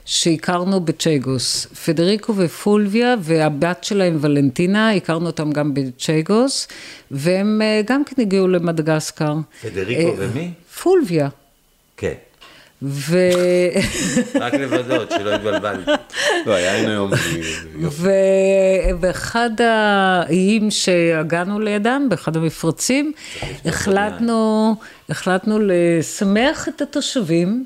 [0.06, 1.66] שהכרנו בצ'ייגוס.
[1.66, 6.68] פדריקו ופולביה והבת שלהם ולנטינה, הכרנו אותם גם בצ'ייגוס,
[7.12, 9.36] והם אה, גם כן הגיעו למדגסקר.
[9.62, 10.52] פדריקו אה, ומי?
[10.82, 11.30] פולביה.
[11.98, 12.14] כן.
[12.82, 13.18] ו...
[14.42, 15.92] רק לוודאות, שלא התבלבלתי.
[16.46, 17.12] לא, היין היום,
[17.76, 18.08] יופי.
[18.08, 23.12] ו- ואחד האיים שהגענו לידם, באחד המפרצים,
[23.66, 24.76] החלטנו,
[25.10, 27.66] החלטנו לשמח את התושבים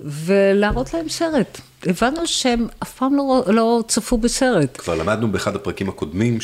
[0.00, 1.60] ולהראות להם סרט.
[1.86, 4.76] הבנו שהם אף פעם לא, לא צפו בסרט.
[4.78, 6.38] כבר למדנו באחד הפרקים הקודמים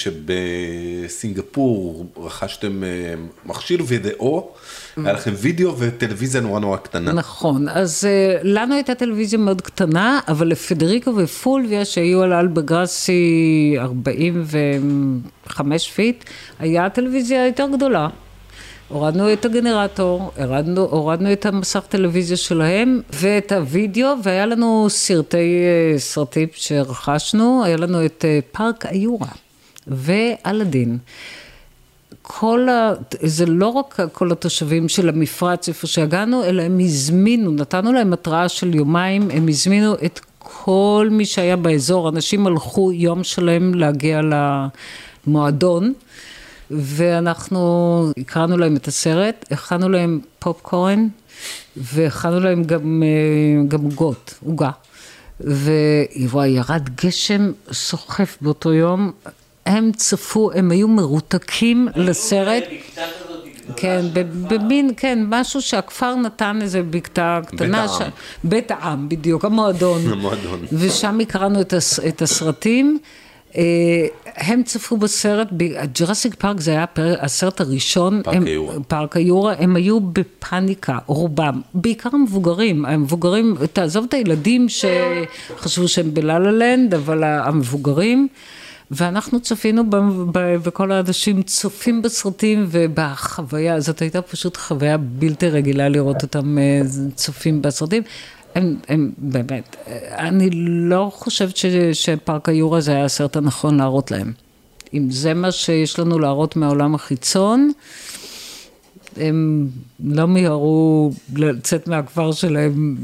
[1.07, 3.15] שבסינגפור רכשתם אה,
[3.47, 4.53] מכשיר וידאו,
[5.05, 7.13] היה לכם וידאו וטלוויזיה נורא נורא קטנה.
[7.13, 8.07] נכון, אז אה,
[8.43, 16.25] לנו הייתה טלוויזיה מאוד קטנה, אבל לפדריקו ופולביה, שהיו על Hallberg-Rassy 45 feet,
[16.59, 18.09] היה טלוויזיה יותר גדולה.
[18.89, 25.99] הורדנו את הגנרטור, הורדנו, הורדנו את המסך טלוויזיה שלהם ואת הוידאו, והיה לנו סרטי, אה,
[25.99, 29.29] סרטים שרכשנו, היה לנו את אה, פארק היורה
[29.87, 30.99] ואלאדין.
[32.31, 32.93] כל ה...
[33.23, 38.49] זה לא רק כל התושבים של המפרץ איפה שהגענו, אלא הם הזמינו, נתנו להם התראה
[38.49, 44.21] של יומיים, הם הזמינו את כל מי שהיה באזור, אנשים הלכו יום שלם להגיע
[45.27, 45.93] למועדון,
[46.71, 51.09] ואנחנו הקראנו להם את הסרט, הכנו להם פופקורן,
[51.77, 54.71] והכנו להם גם, אה, גם עוגות, עוגה.
[55.41, 59.13] ווואי, ירד גשם סוחף באותו יום,
[59.69, 62.65] הם צפו, הם היו מרותקים לסרט.
[63.77, 64.01] כן,
[64.49, 67.87] במין, כן, משהו שהכפר נתן איזה בקתה קטנה.
[67.87, 68.11] בית העם.
[68.45, 70.01] בית העם, בדיוק, המועדון.
[70.13, 70.61] המועדון.
[70.73, 72.99] ושם הקרנו את, הס, את הסרטים.
[73.57, 73.63] אה,
[74.37, 75.49] הם צפו בסרט,
[76.01, 76.85] Jurassic Park זה היה
[77.21, 78.23] הסרט הראשון.
[78.23, 78.75] פארק הם, היורה.
[78.89, 86.21] פארק היורה, הם היו בפאניקה, רובם, בעיקר המבוגרים, המבוגרים, תעזוב את הילדים שחשבו שהם ב
[86.21, 88.29] la-la land, אבל המבוגרים.
[88.91, 89.97] ואנחנו צפינו, ב,
[90.33, 96.81] ב, וכל האנשים צופים בסרטים ובחוויה, זאת הייתה פשוט חוויה בלתי רגילה לראות אותם אה,
[97.15, 98.03] צופים בסרטים.
[98.55, 100.51] הם, הם באמת, אה, אני
[100.91, 104.33] לא חושבת ש, שפארק היורה זה היה הסרט הנכון להראות להם.
[104.95, 107.73] אם זה מה שיש לנו להראות מהעולם החיצון,
[109.17, 109.69] הם
[110.05, 112.97] לא מיהרו לצאת מהכפר שלהם.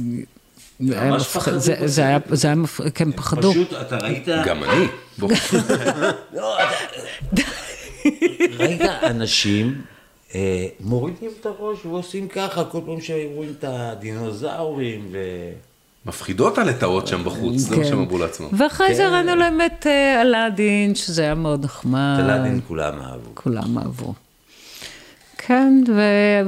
[0.80, 2.80] זה, היה, זה היה, מפ...
[2.94, 3.50] כן, פחדו.
[3.50, 4.28] פשוט, אתה ראית...
[4.44, 4.86] גם אני.
[6.36, 6.56] לא,
[8.58, 9.82] ראית אנשים
[10.34, 15.18] אה, מורידים את הראש ועושים ככה כל פעם שרואים את הדינוזאורים ו...
[16.06, 17.88] מפחידות הלטאות שם בחוץ, זה מה כן.
[17.88, 18.48] שהם אמרו לעצמם.
[18.52, 19.08] ואחרי זה כן.
[19.08, 22.16] הראינו להם את אה, אלאדין, שזה היה מאוד נחמד.
[22.18, 23.30] את אלאדין כולם אהבו.
[23.34, 24.14] כולם אהבו.
[25.46, 26.00] כן, ו...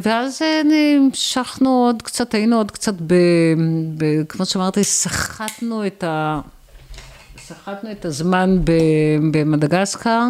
[0.03, 0.62] ואז אה,
[0.97, 3.14] המשכנו עוד קצת, היינו עוד קצת, ב...
[3.97, 4.22] ב...
[4.28, 6.40] כמו שאמרתי, סחטנו את, ה...
[7.38, 8.72] סחטנו את הזמן ב...
[9.30, 10.22] במדגסקר,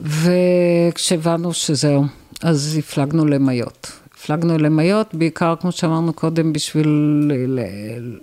[0.00, 2.04] וכשהבנו שזהו,
[2.42, 3.92] אז הפלגנו למיות.
[4.14, 6.88] הפלגנו למיות, בעיקר, כמו שאמרנו קודם, בשביל
[7.28, 7.60] ל...
[7.60, 8.18] ל-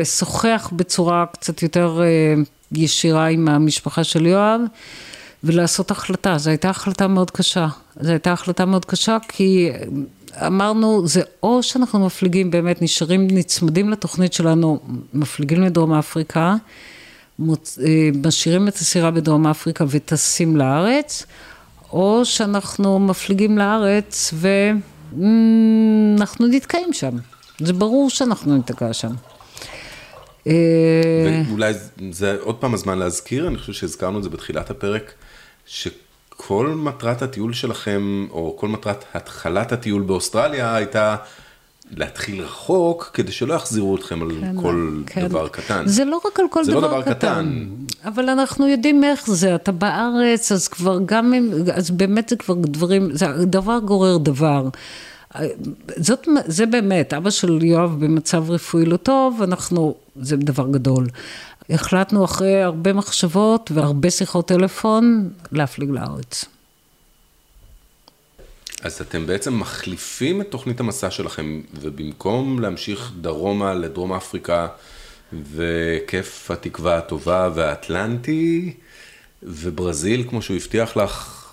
[0.00, 4.60] לשוחח בצורה קצת יותר אה, ישירה עם המשפחה של יואב.
[5.44, 6.38] ולעשות החלטה.
[6.38, 7.66] זו הייתה החלטה מאוד קשה.
[8.00, 9.70] זו הייתה החלטה מאוד קשה כי
[10.46, 14.80] אמרנו, זה או שאנחנו מפליגים באמת, נשארים, נצמדים לתוכנית שלנו,
[15.14, 16.56] מפליגים לדרום אפריקה.
[17.40, 17.46] אה,
[18.24, 21.26] משאירים את הסירה בדרום אפריקה וטסים לארץ,
[21.92, 24.34] או שאנחנו מפליגים לארץ
[25.12, 27.16] ואנחנו נתקעים שם.
[27.58, 29.12] זה ברור שאנחנו ניתקע שם.
[30.46, 31.74] אה, ואולי
[32.10, 35.12] זה עוד פעם הזמן להזכיר, אני חושב שהזכרנו את זה בתחילת הפרק,
[35.66, 41.16] שכל מטרת הטיול שלכם, או כל מטרת התחלת הטיול באוסטרליה, הייתה
[41.96, 44.30] להתחיל רחוק, כדי שלא יחזירו אתכם על
[44.62, 45.28] כל כן.
[45.28, 45.82] דבר קטן.
[45.86, 47.12] זה לא רק על כל זה דבר, לא דבר קטן.
[47.12, 47.68] קטן.
[48.04, 52.54] אבל אנחנו יודעים איך זה, אתה בארץ, אז כבר גם אם, אז באמת זה כבר
[52.54, 54.68] דברים, זה דבר גורר דבר.
[55.96, 61.06] זאת, זה באמת, אבא של יואב במצב רפואי לא טוב, אנחנו, זה דבר גדול.
[61.70, 66.44] החלטנו אחרי הרבה מחשבות והרבה שיחות טלפון להפליג לארץ.
[68.82, 74.66] אז אתם בעצם מחליפים את תוכנית המסע שלכם, ובמקום להמשיך דרומה לדרום אפריקה,
[75.32, 78.74] וכיף התקווה הטובה והאטלנטי,
[79.42, 81.44] וברזיל, כמו שהוא הבטיח לך,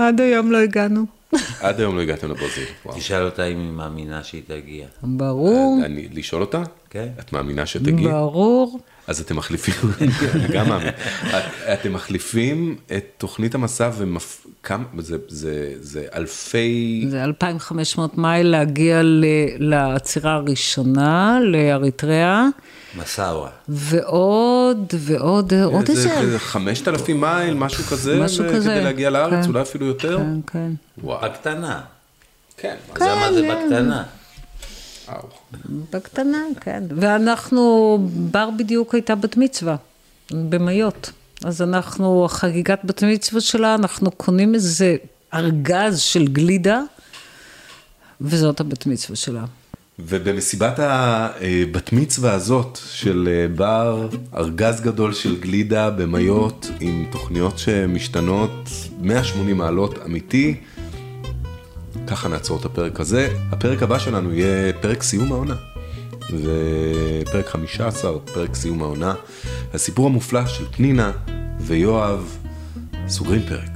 [0.00, 1.06] עד היום לא הגענו.
[1.60, 2.64] עד היום לא הגעתם לברזיל.
[2.84, 2.98] וואו.
[2.98, 4.86] תשאל אותה אם היא מאמינה שהיא תגיע.
[5.02, 6.62] ברור, אני, לשאול אותה?
[6.90, 7.08] כן.
[7.20, 8.08] את מאמינה שתגיעי?
[8.08, 8.80] ברור.
[9.08, 9.74] אז אתם מחליפים,
[10.54, 11.34] גם מאמין, את-
[11.72, 14.46] אתם מחליפים את תוכנית המסע ומפ...
[14.62, 19.24] כמה, זה, זה, זה אלפי, זה 2,500 מייל להגיע ל-
[19.58, 22.46] לעצירה הראשונה, לאריתריאה,
[22.98, 23.48] מסאווה.
[23.68, 26.10] ועוד, ועוד, עוד זה איזה...
[26.22, 29.50] כזה 5,000 מייל, משהו כזה, משהו כזה, כדי להגיע לארץ, כן.
[29.50, 30.18] אולי אפילו יותר.
[30.18, 30.70] כן, כן.
[31.02, 31.80] וואו, בקטנה.
[32.56, 34.02] כן, אז למה זה בקטנה?
[35.92, 36.82] בקטנה, כן.
[36.96, 37.98] ואנחנו,
[38.30, 39.76] בר בדיוק הייתה בת מצווה,
[40.32, 41.12] במיות.
[41.44, 44.96] אז אנחנו, חגיגת בת מצווה שלה, אנחנו קונים איזה
[45.34, 46.82] ארגז של גלידה,
[48.20, 49.44] וזאת הבת מצווה שלה.
[49.98, 58.68] ובמסיבת הבת מצווה הזאת של אה, בר, ארגז גדול של גלידה במיות עם תוכניות שמשתנות
[59.00, 60.56] 180 מעלות אמיתי.
[62.10, 63.34] ככה נעצור את הפרק הזה.
[63.50, 65.54] הפרק הבא שלנו יהיה פרק סיום העונה.
[66.32, 69.14] ופרק 15, פרק סיום העונה.
[69.74, 71.12] הסיפור המופלא של פנינה
[71.60, 72.36] ויואב
[73.08, 73.70] סוגרים פרק.